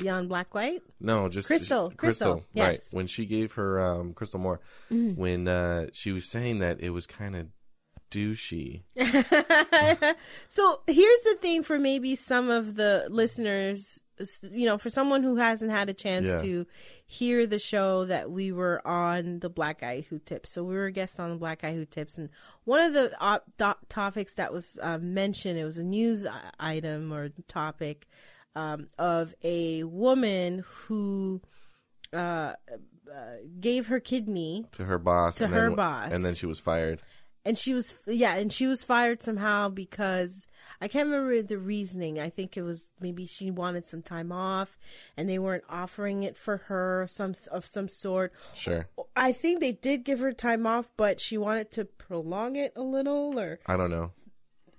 [0.00, 0.82] Beyond Black White.
[1.00, 2.44] No, just Crystal, Crystal, Right.
[2.54, 2.88] yes.
[2.88, 2.94] Mm.
[2.94, 7.06] When she gave her um Crystal Moore when uh she was saying that it was
[7.06, 7.46] kind of
[8.10, 8.82] douchey.
[10.48, 14.00] so here's the thing for maybe some of the listeners,
[14.50, 16.38] you know, for someone who hasn't had a chance Yeah.
[16.38, 16.66] to
[17.10, 20.52] hear the show that we were on the Black Guy Who Tips.
[20.52, 22.28] So we were guests on the Black Guy Who Tips, and
[22.64, 26.26] one of the op- do- topics that was uh, mentioned, it was a news
[26.60, 28.06] item or topic
[28.54, 31.40] um, of a woman who
[32.12, 32.54] uh, uh,
[33.58, 35.36] gave her kidney To her boss.
[35.36, 36.10] To her then, boss.
[36.12, 37.00] And then she was fired.
[37.44, 40.46] and she was yeah and she was fired somehow because
[40.80, 44.76] i can't remember the reasoning i think it was maybe she wanted some time off
[45.16, 48.86] and they weren't offering it for her some of some sort Sure.
[49.16, 52.82] i think they did give her time off but she wanted to prolong it a
[52.82, 54.12] little or I don't know.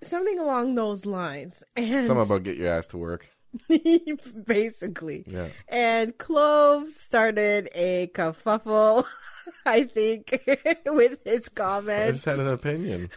[0.01, 3.29] something along those lines and Something about get your ass to work.
[4.45, 5.47] basically Yeah.
[5.67, 9.05] and Clove started a kerfuffle,
[9.65, 10.41] I think,
[10.85, 12.07] with his comments.
[12.07, 13.09] I just had an opinion.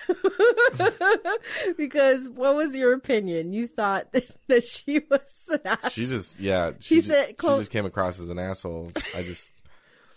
[1.77, 3.53] because what was your opinion?
[3.53, 5.51] You thought that she was.
[5.91, 6.73] She just yeah.
[6.81, 8.93] She, He ju- said, she just came across as an asshole.
[9.17, 9.55] I just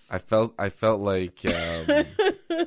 [0.10, 2.06] I felt I felt like um,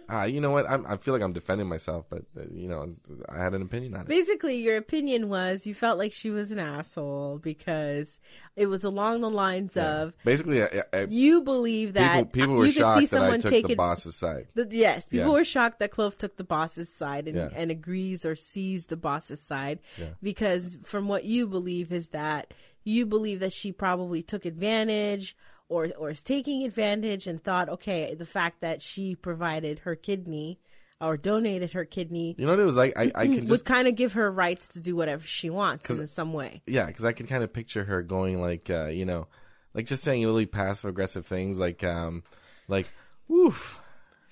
[0.09, 2.95] ah, you know what I'm, I feel like I'm defending myself, but uh, you know
[3.29, 4.09] I had an opinion on it.
[4.09, 8.19] Basically, your opinion was you felt like she was an asshole because
[8.57, 12.67] it was along the lines of Basically, I, I, you believe that people people were
[12.67, 13.77] you could shocked see that I someone took the it.
[13.77, 14.49] boss's side.
[14.55, 15.33] The, yes, people Yeah.
[15.35, 17.51] were shocked that Clove took the boss's side and, Yeah.
[17.55, 20.07] and agrees or sees the boss's side Yeah.
[20.21, 22.53] because from what you believe is that
[22.85, 25.37] you believe that she probably took advantage
[25.69, 30.59] or or is taking advantage and thought, okay, the fact that she provided her kidney
[31.01, 32.99] or donated her kidney You know what it was like?
[32.99, 35.89] I, I can would just kind of give her rights to do whatever she wants
[35.91, 36.63] in some way.
[36.67, 39.29] yeah, because I can kind of picture her going like uh, you know,
[39.75, 42.25] like just saying really passive aggressive things like um
[42.67, 42.89] like
[43.29, 43.79] woof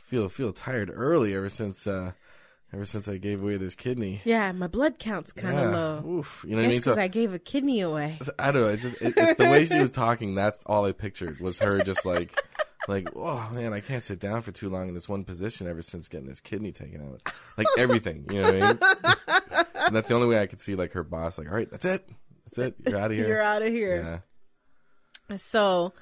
[0.05, 2.13] feel feel tired early ever since uh
[2.73, 4.21] ever since I gave away this kidney.
[4.25, 6.05] Yeah, my blood count's kind of Yeah, low.
[6.19, 6.45] oof.
[6.47, 6.83] You know what I mean?
[6.83, 8.19] So because I gave a kidney away.
[8.39, 8.69] I don't know.
[8.69, 10.35] It's just it, it's the way she was talking.
[10.35, 12.39] That's all I pictured was her just like,
[12.89, 15.83] like, oh man, I can't sit down for too long in this one position ever
[15.83, 17.33] since getting this kidney taken out.
[17.57, 18.79] Like everything, you know what I mean?
[19.87, 21.39] and that's the only way I could see like her boss.
[21.39, 22.09] Like, all right, that's it,
[22.45, 22.75] that's it.
[22.87, 23.29] You're out of here.
[23.29, 24.23] You're out of here.
[25.31, 25.37] Yeah.
[25.39, 25.93] So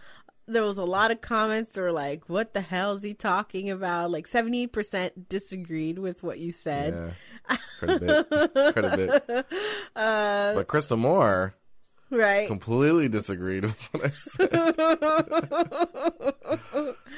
[0.47, 3.71] there was a lot of comments that were like, what the hell is he talking
[3.71, 4.11] about?
[4.11, 6.95] Like seventy percent disagreed with what you said.
[6.95, 7.11] Yeah.
[7.51, 8.27] It's quite a bit.
[8.31, 9.47] It's quite a bit.
[9.97, 11.55] Uh, but Crystal Moore,
[12.11, 12.47] Right.
[12.49, 14.51] completely disagreed with what I said.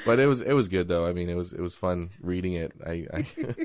[0.05, 1.05] but it was it was good though.
[1.05, 2.73] I mean, it was it was fun reading it.
[2.85, 3.25] I, I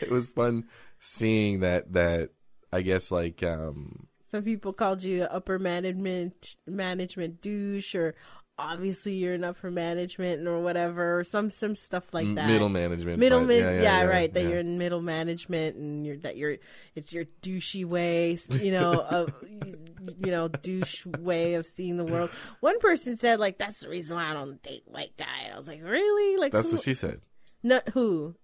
[0.00, 0.64] it was fun
[0.98, 2.30] seeing that that
[2.72, 8.14] I guess like um Some people called you upper management management douche, or
[8.62, 12.46] obviously you're in for management or whatever, or some some stuff like that.
[12.46, 13.18] middle management.
[13.18, 14.32] Middle man, yeah, right.
[14.32, 14.48] That yeah.
[14.48, 16.56] you're in middle management, and you're that you're
[16.94, 22.30] it's your douchey way, you know, of you know, douche way of seeing the world.
[22.60, 25.50] One person said like that's the reason why I don't date white guy.
[25.52, 26.36] I was like, really?
[26.38, 26.76] Like That's who?
[26.76, 27.20] what she said.
[27.62, 28.36] Not who?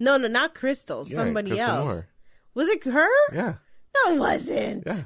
[0.00, 1.04] No, no, not Crystal.
[1.06, 1.84] Yeah, somebody Crystal else.
[1.84, 2.08] Moore.
[2.54, 3.08] Was it her?
[3.32, 3.54] Yeah,
[3.94, 4.84] No, it wasn't.
[4.86, 5.02] yeah,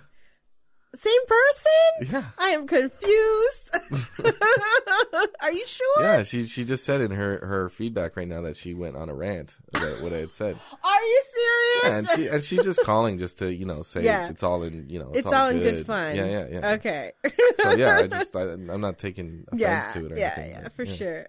[0.94, 2.12] Same person?
[2.12, 2.24] yeah.
[2.36, 3.78] I am confused.
[5.40, 6.02] Are you sure?
[6.02, 9.08] Yeah, she she just said in her her feedback right now that she went on
[9.08, 10.56] a rant about what I had said.
[10.84, 11.82] Are you serious?
[11.84, 14.28] Yeah, and she and she's just calling just to you know say Yeah.
[14.28, 16.14] it's all in you know it's all in good fun.
[16.14, 16.70] Yeah, yeah, yeah.
[16.72, 17.12] Okay.
[17.54, 20.12] So yeah, I just I, I'm not taking offense yeah, to it.
[20.12, 21.26] Or yeah, anything, yeah, but, for sure.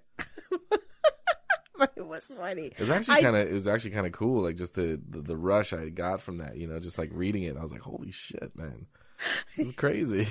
[1.77, 2.67] but it was funny.
[2.67, 5.21] It was actually kind of it was actually kind of cool, like just the, the
[5.21, 6.57] the rush I got from that.
[6.57, 8.87] You know, just like reading it, I was like, holy shit, man,
[9.57, 10.27] is crazy.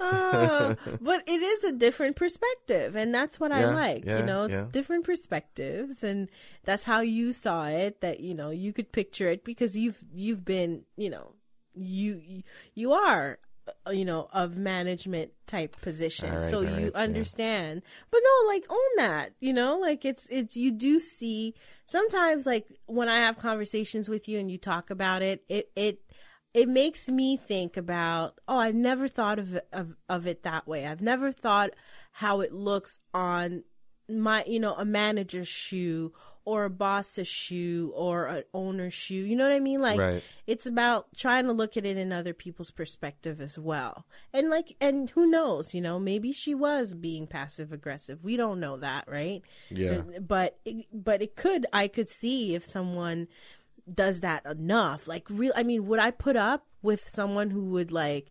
[0.00, 4.04] Uh, but it is a different perspective, and that's what I like.
[4.04, 4.66] yeah, you know, it's yeah.
[4.70, 6.28] different perspectives, and
[6.64, 8.00] that's how you saw it.
[8.00, 11.32] That you know you could picture it because you've you've been you know
[11.74, 12.42] you
[12.74, 13.38] you, are
[13.86, 17.00] uh, you know of management type position, right, so you right, yeah.
[17.00, 17.82] understand.
[18.10, 19.32] But no, like own that.
[19.40, 21.54] You know, like it's it's you do see
[21.84, 26.00] sometimes like when I have conversations with you and you talk about it, it it
[26.54, 30.66] it makes me think about oh i've never thought of it, of, of it that
[30.66, 30.86] way.
[30.86, 31.70] I've never thought
[32.12, 33.64] how it looks on
[34.08, 36.12] my you know a manager's shoe
[36.46, 39.14] or a boss's shoe or an owner's shoe.
[39.24, 39.80] You know what i mean?
[39.80, 40.22] Like Right.
[40.46, 44.04] it's about trying to look at it in other people's perspective as well.
[44.30, 48.60] And like and who knows you know maybe she was being passive aggressive we don't
[48.60, 49.42] know that right?
[49.70, 50.02] Yeah.
[50.20, 50.60] but
[50.92, 53.26] but it could i could see if someone
[53.92, 57.92] does that enough like real i mean would i put up with someone who would
[57.92, 58.30] like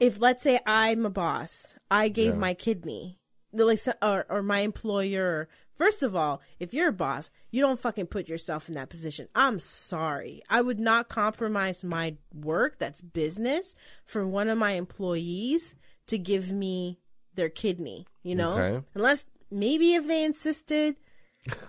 [0.00, 2.38] if let's say i'm a boss i gave Yeah.
[2.40, 3.18] my kidney
[3.52, 8.06] like or, or my employer first of all if you're a boss you don't fucking
[8.06, 13.74] put yourself in that position i'm sorry i would not compromise my work that's business
[14.04, 15.74] for one of my employees
[16.06, 16.98] to give me
[17.34, 18.86] their kidney you know Okay.
[18.94, 20.96] unless maybe if they insisted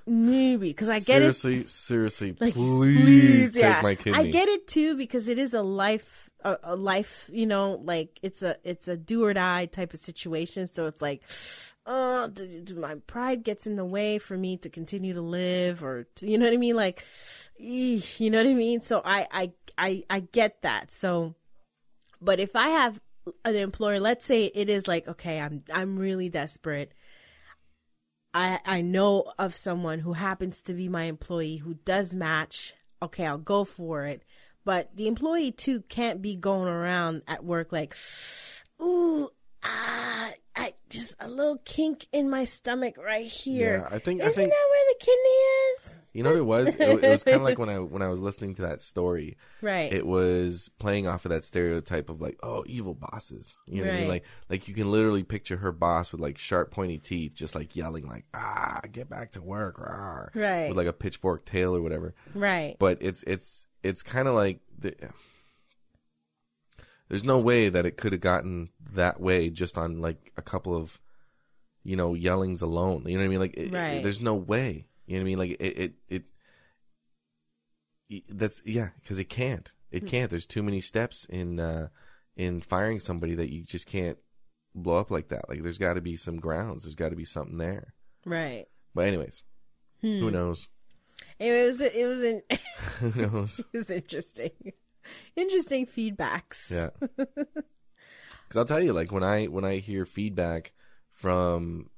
[0.06, 3.82] maybe because i get it seriously, seriously, like please, take yeah.
[3.82, 4.20] my kidney.
[4.20, 8.20] I get it too because it is a life a, a life, you know, like
[8.22, 10.68] it's a it's a do or die type of situation.
[10.68, 11.24] So it's like,
[11.86, 15.22] uh, oh, do, do my pride gets in the way for me to continue to
[15.22, 16.76] live, or to, you know what I mean?
[16.76, 17.04] Like,
[17.62, 18.80] eesh, you know what I mean?
[18.82, 20.92] So I I I I get that.
[20.92, 21.34] So,
[22.22, 23.02] but if I have
[23.44, 26.94] an employer, let's say it is like, okay, I'm I'm really desperate.
[28.36, 32.74] I I know of someone who happens to be my employee who does match.
[33.02, 34.24] Okay, I'll go for it.
[34.66, 37.96] But the employee too can't be going around at work like,
[38.82, 39.30] ooh,
[39.64, 43.86] ah, I just a little kink in my stomach right here.
[43.90, 45.96] Yeah, I think- I Isn't think- that where the kidney is?
[46.16, 46.76] You know what it was?
[46.76, 49.36] It, it was kind of like when I when I was listening to that story.
[49.62, 49.92] Right.
[49.92, 53.58] It was playing off of that stereotype of like, oh, evil bosses.
[53.68, 54.08] You know what I mean?
[54.08, 57.76] Like, like you can literally picture her boss with like sharp, pointy teeth, just like
[57.76, 60.70] yelling, like, ah, get back to work, rawr, Right.
[60.70, 62.16] with like a pitchfork tail or whatever.
[62.34, 62.78] right.
[62.80, 64.96] But it's it's it's kind of like the,
[67.10, 70.76] there's no way that it could have gotten that way just on like a couple
[70.76, 71.00] of
[71.84, 73.04] you know yellings alone.
[73.06, 73.40] You know what I mean?
[73.40, 73.88] Like, it, Right.
[73.98, 74.88] it- there's no way.
[75.08, 75.38] You know what I mean?
[75.38, 76.24] Like it it it.
[78.10, 79.72] it- That's yeah, because it can't.
[79.92, 79.98] Hmm.
[79.98, 80.30] It can't.
[80.30, 81.88] There's too many steps in uh,
[82.36, 84.18] in firing somebody that you just can't
[84.74, 85.48] blow up like that.
[85.50, 86.84] Like there's got to be some grounds.
[86.84, 87.94] There's got to be something there.
[88.26, 88.66] Right.
[88.94, 89.44] But anyways,
[90.02, 90.20] Hmm.
[90.20, 90.68] who knows?
[91.40, 92.42] It was it was an
[93.00, 93.60] Who knows?
[93.60, 94.52] it was interesting.
[95.36, 96.70] Interesting feedbacks.
[96.72, 96.90] Yeah.
[98.48, 100.72] Because I'll tell you, like when I when I hear feedback
[101.12, 101.90] from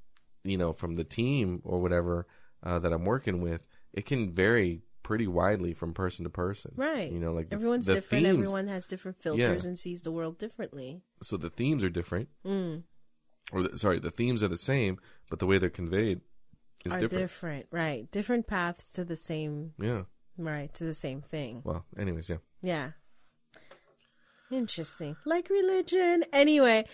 [0.46, 2.26] you know from the team or whatever
[2.64, 6.72] uh, that I'm working with, it can vary pretty widely from person to person.
[6.76, 7.10] Right.
[7.12, 8.26] You know, like the- everyone's the different.
[8.26, 9.70] themes- Everyone has different filters Yeah.
[9.70, 11.02] and sees the world differently.
[11.22, 12.84] So the themes are different, Mm.
[13.54, 15.00] or the, sorry, the themes are the same,
[15.30, 16.22] but the way they're conveyed
[16.86, 17.24] is Are different.
[17.24, 17.66] different.
[17.72, 18.12] Right.
[18.12, 20.04] Different paths to the same Yeah.
[20.38, 21.62] right, to the same thing.
[21.64, 22.38] Well, anyways, yeah.
[22.62, 22.92] Yeah.
[24.52, 25.16] Interesting.
[25.26, 26.24] Like religion.
[26.34, 26.86] Anyway.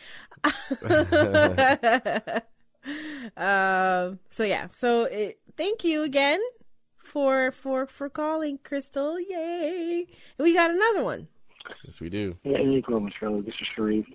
[3.37, 4.67] um so yeah.
[4.69, 6.39] So it, thank you again
[6.97, 9.19] for for for calling Crystal.
[9.19, 10.07] Yay.
[10.39, 11.27] We got another one.
[11.85, 12.37] Yes, we do.
[12.43, 13.41] Yeah, hey, Global Shirley.
[13.41, 14.05] This is Sharif.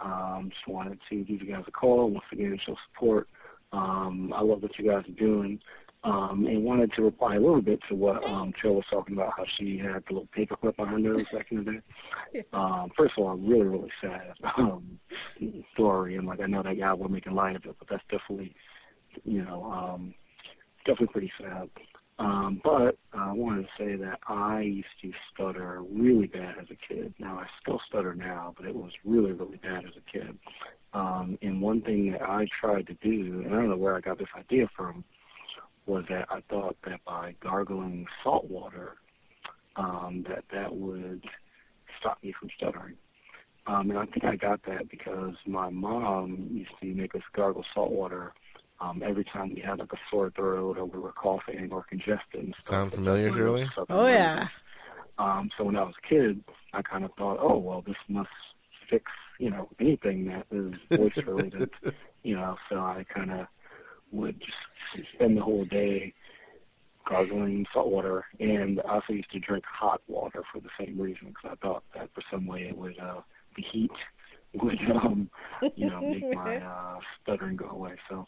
[0.00, 3.28] Um, just wanted to give you guys a call once again, show support.
[3.72, 5.60] Um, I love what you guys are doing.
[6.04, 9.32] Um, and wanted to reply a little bit to what um, Jill was talking about,
[9.36, 12.44] how she had the little paperclip on her nose back in the day.
[12.52, 15.00] Um, first of all, really, really sad um,
[15.72, 18.54] story, and like I know that y'all were making light of it, but that's definitely,
[19.24, 20.14] you know, um,
[20.86, 21.68] definitely pretty sad.
[22.18, 26.92] Um, but I wanted to say that I used to stutter really bad as a
[26.92, 27.12] kid.
[27.18, 30.38] Now I still stutter now, but it was really, really bad as a kid.
[30.94, 34.00] Um, and one thing that I tried to do, and I don't know where I
[34.00, 35.04] got this idea from,
[35.84, 38.94] was that I thought that by gargling salt water,
[39.76, 41.22] um, that that would
[42.00, 42.94] stop me from stuttering.
[43.66, 47.64] Um, and I think I got that because my mom used to make us gargle
[47.74, 48.32] salt water
[48.80, 52.20] um, every time we had like a sore throat or we were coughing or congested.
[52.34, 52.66] And stuff.
[52.66, 53.68] Sound familiar, Shirley?
[53.88, 54.48] Oh yeah.
[55.18, 58.28] Um, so when I was a kid, I kind of thought, oh well, this must
[58.88, 61.70] fix you know anything that is voice related,
[62.22, 62.56] you know.
[62.68, 63.46] So I kind of
[64.12, 66.14] would just spend the whole day
[67.08, 71.28] gargling salt water, and I also used to drink hot water for the same reason
[71.28, 73.20] because I thought that for some way it would uh,
[73.56, 73.90] the heat
[74.54, 75.30] would um,
[75.74, 77.96] you know make my uh, stuttering go away.
[78.08, 78.26] So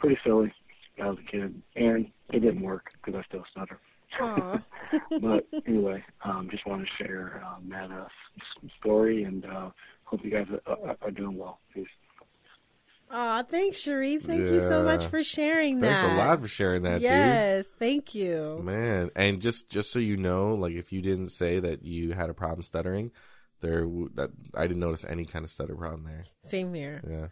[0.00, 0.52] pretty silly.
[0.96, 3.78] when I was a kid, and it didn't work because I still stutter.
[5.20, 8.08] But anyway, um, just wanted to share um, that uh,
[8.80, 9.70] story, and uh,
[10.04, 11.60] hope you guys are, are, are doing well.
[11.72, 11.86] Peace.
[13.12, 14.22] Aw, thanks, Sharif.
[14.22, 15.96] Thank you so much for sharing that.
[15.98, 18.60] Thanks a lot for sharing that, yes, thank you.
[18.62, 22.30] Man, and just just so you know, like if you didn't say that you had
[22.30, 23.10] a problem stuttering,
[23.60, 26.24] there that I didn't notice any kind of stutter problem there.
[26.42, 27.02] Same here.
[27.08, 27.26] Yeah.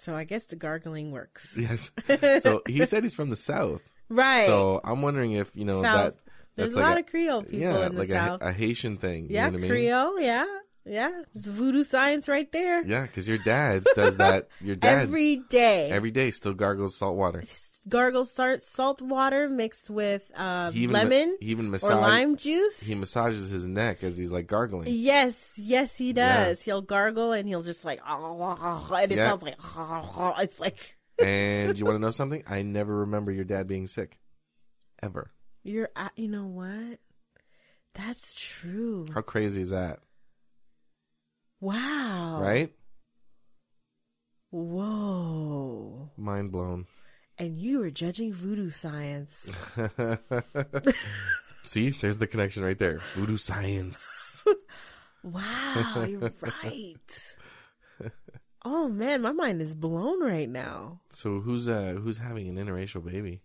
[0.00, 1.56] So I guess the gargling works.
[1.60, 1.90] Yes.
[2.42, 3.82] so he said he's from the south.
[4.08, 4.46] Right.
[4.46, 6.14] So I'm wondering if you know South.
[6.14, 6.16] that.
[6.56, 8.42] There's a like lot of Creole people yeah, in the like South.
[8.42, 9.28] A, a Haitian thing.
[9.30, 9.70] yeah, you know what I mean?
[9.70, 10.20] Creole.
[10.20, 10.46] Yeah,
[10.84, 11.22] yeah.
[11.34, 12.84] It's voodoo science right there.
[12.84, 14.48] Yeah, because your dad does that.
[14.60, 15.90] Your dad Every day.
[15.90, 17.42] every day still gargles salt water.
[17.88, 22.36] gargle salt, salt water mixed with um, He even lemon he even or massage, lime
[22.36, 22.82] juice.
[22.82, 24.88] He massages his neck as he's like gargling.
[24.90, 26.44] Yes, yes, he Yeah.
[26.46, 26.62] does.
[26.62, 29.26] He'll gargle and he'll just like, and it Yeah.
[29.28, 29.58] sounds like,
[30.42, 32.42] it's like and you want to know something?
[32.46, 34.18] I never remember your dad being sick,
[35.02, 35.30] ever.
[35.62, 35.90] you're.
[36.16, 36.98] You know what?
[37.94, 39.06] That's true.
[39.12, 39.98] How crazy is that?
[41.60, 42.38] Wow.
[42.40, 42.72] Right?
[44.50, 46.10] Whoa.
[46.16, 46.86] Mind blown.
[47.38, 49.50] And you were judging voodoo science.
[51.64, 52.98] See, there's the connection right there.
[53.14, 54.44] Voodoo science.
[55.22, 57.36] Wow, you're right.
[58.62, 61.00] Oh man, my mind is blown right now.
[61.08, 63.40] So who's uh who's having an interracial baby?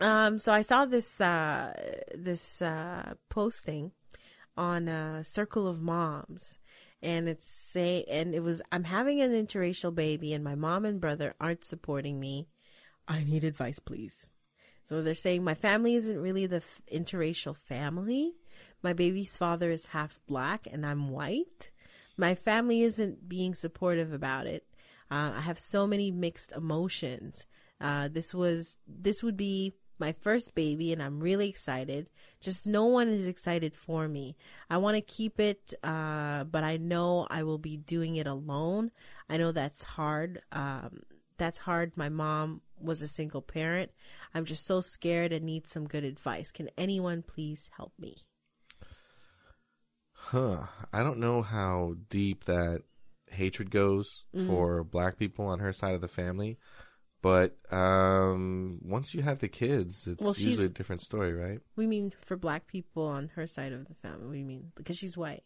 [0.00, 1.72] Um, so I saw this uh
[2.16, 3.92] this uh posting
[4.56, 6.58] on uh Circle of Moms
[7.04, 11.00] and it's say and it was I'm having an interracial baby and my mom and
[11.00, 12.48] brother aren't supporting me.
[13.06, 14.30] I need advice, please.
[14.84, 18.34] So they're saying my family isn't really the f- interracial family.
[18.82, 21.70] My baby's father is half black and I'm white.
[22.16, 24.66] My family isn't being supportive about it.
[25.10, 27.46] Uh, I have so many mixed emotions.
[27.80, 32.10] Uh, this was this would be my first baby, and I'm really excited.
[32.40, 34.36] Just no one is excited for me.
[34.68, 38.90] I want to keep it, uh, but I know I will be doing it alone.
[39.28, 40.42] I know that's hard.
[40.52, 41.02] Um,
[41.38, 41.96] that's hard.
[41.96, 43.90] My mom was a single parent.
[44.34, 46.50] I'm just so scared and need some good advice.
[46.50, 48.18] Can anyone please help me?
[50.12, 50.66] Huh.
[50.92, 52.82] I don't know how deep that
[53.30, 54.46] hatred goes Mhm.
[54.46, 56.58] for black people on her side of the family.
[57.24, 61.58] But um, once you have the kids, it's Well, usually a different story, right?
[61.74, 64.28] We mean for black people on her side of the family.
[64.28, 65.42] We mean because she's white.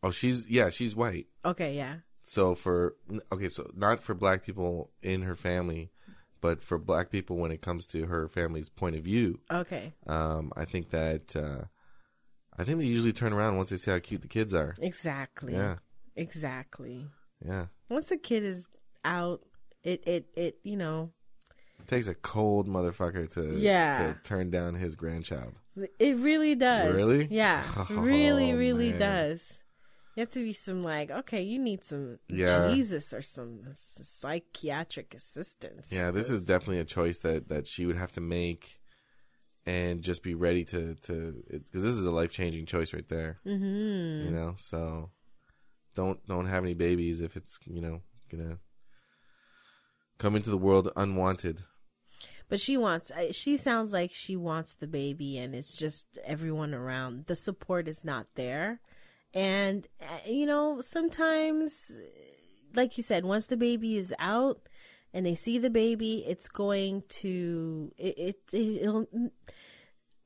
[0.00, 1.26] Oh, she's yeah, she's white.
[1.44, 1.96] Okay, yeah.
[2.22, 2.94] So for
[3.32, 5.90] okay, so not for black people in her family,
[6.40, 9.40] but for black people when it comes to her family's point of view.
[9.50, 9.94] Okay.
[10.06, 11.64] Um, I think that uh,
[12.56, 14.76] I think they usually turn around once they see how cute the kids are.
[14.80, 15.54] Exactly.
[15.54, 15.78] Yeah.
[16.14, 17.06] Exactly.
[17.44, 17.66] Yeah.
[17.88, 18.68] Once the kid is
[19.04, 19.40] out,
[19.84, 21.10] it it it you know
[21.80, 24.12] It takes a cold motherfucker to Yeah.
[24.14, 25.54] to turn down his grandchild.
[25.98, 26.94] it really does.
[26.94, 27.28] Really?
[27.30, 27.62] Yeah.
[27.76, 28.98] Oh, really, really man.
[28.98, 29.58] does.
[30.16, 32.70] You have to be some like okay, you need some Yeah.
[32.74, 35.92] Jesus or some psychiatric assistance.
[35.92, 38.80] Yeah, this is definitely a choice that that she would have to make,
[39.66, 43.38] and just be ready to to because this is a life changing choice right there.
[43.46, 44.24] Mhm.
[44.24, 45.10] You know, so
[45.94, 48.58] don't don't have any babies if it's you know gonna
[50.18, 51.62] come into the world unwanted.
[52.48, 53.12] But she wants.
[53.32, 57.26] She sounds like she wants the baby, and it's just everyone around.
[57.26, 58.80] The support is not there,
[59.34, 61.94] And, uh, you know, sometimes,
[62.74, 64.62] like you said, once the baby is out
[65.12, 69.06] and they see the baby, it's going to, it, it, it'll,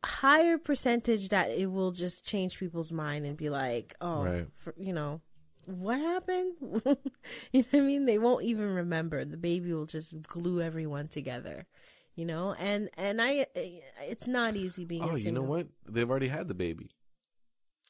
[0.05, 4.47] higher percentage that it will just change people's mind and be like, oh, Right.
[4.57, 5.21] for, you know,
[5.67, 6.55] what happened?
[6.61, 8.05] you know what I mean?
[8.07, 9.25] They won't even remember.
[9.25, 11.67] The baby will just glue everyone together,
[12.15, 12.55] you know.
[12.59, 15.05] And and I, it's not easy being.
[15.05, 15.69] Oh, a you know what?
[15.89, 16.91] They've already had the baby.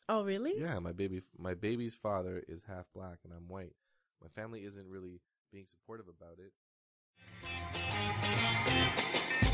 [0.08, 0.52] Oh, really?
[0.58, 3.72] Yeah, my baby, my baby's father is half black and I'm white.
[4.20, 5.20] My family isn't really
[5.52, 6.52] being supportive about it.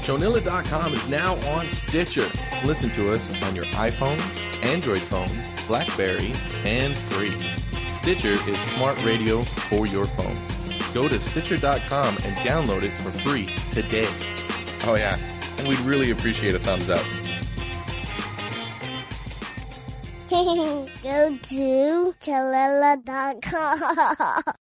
[0.02, 2.26] Chonilla.com is now on Stitcher.
[2.64, 4.18] Listen to us on your iPhone,
[4.64, 5.30] Android phone,
[5.66, 6.32] Blackberry,
[6.64, 7.34] and free.
[8.08, 10.34] Stitcher is smart radio for your phone.
[10.94, 14.08] Go to Stitcher.com and download it for free today.
[14.84, 15.18] Oh, yeah,
[15.58, 17.02] and we'd really appreciate a thumbs up.
[20.30, 24.42] Go to Chonilla.com.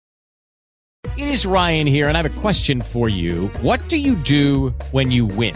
[1.18, 3.48] It is Ryan here, and I have a question for you.
[3.62, 5.56] What do you do when you win?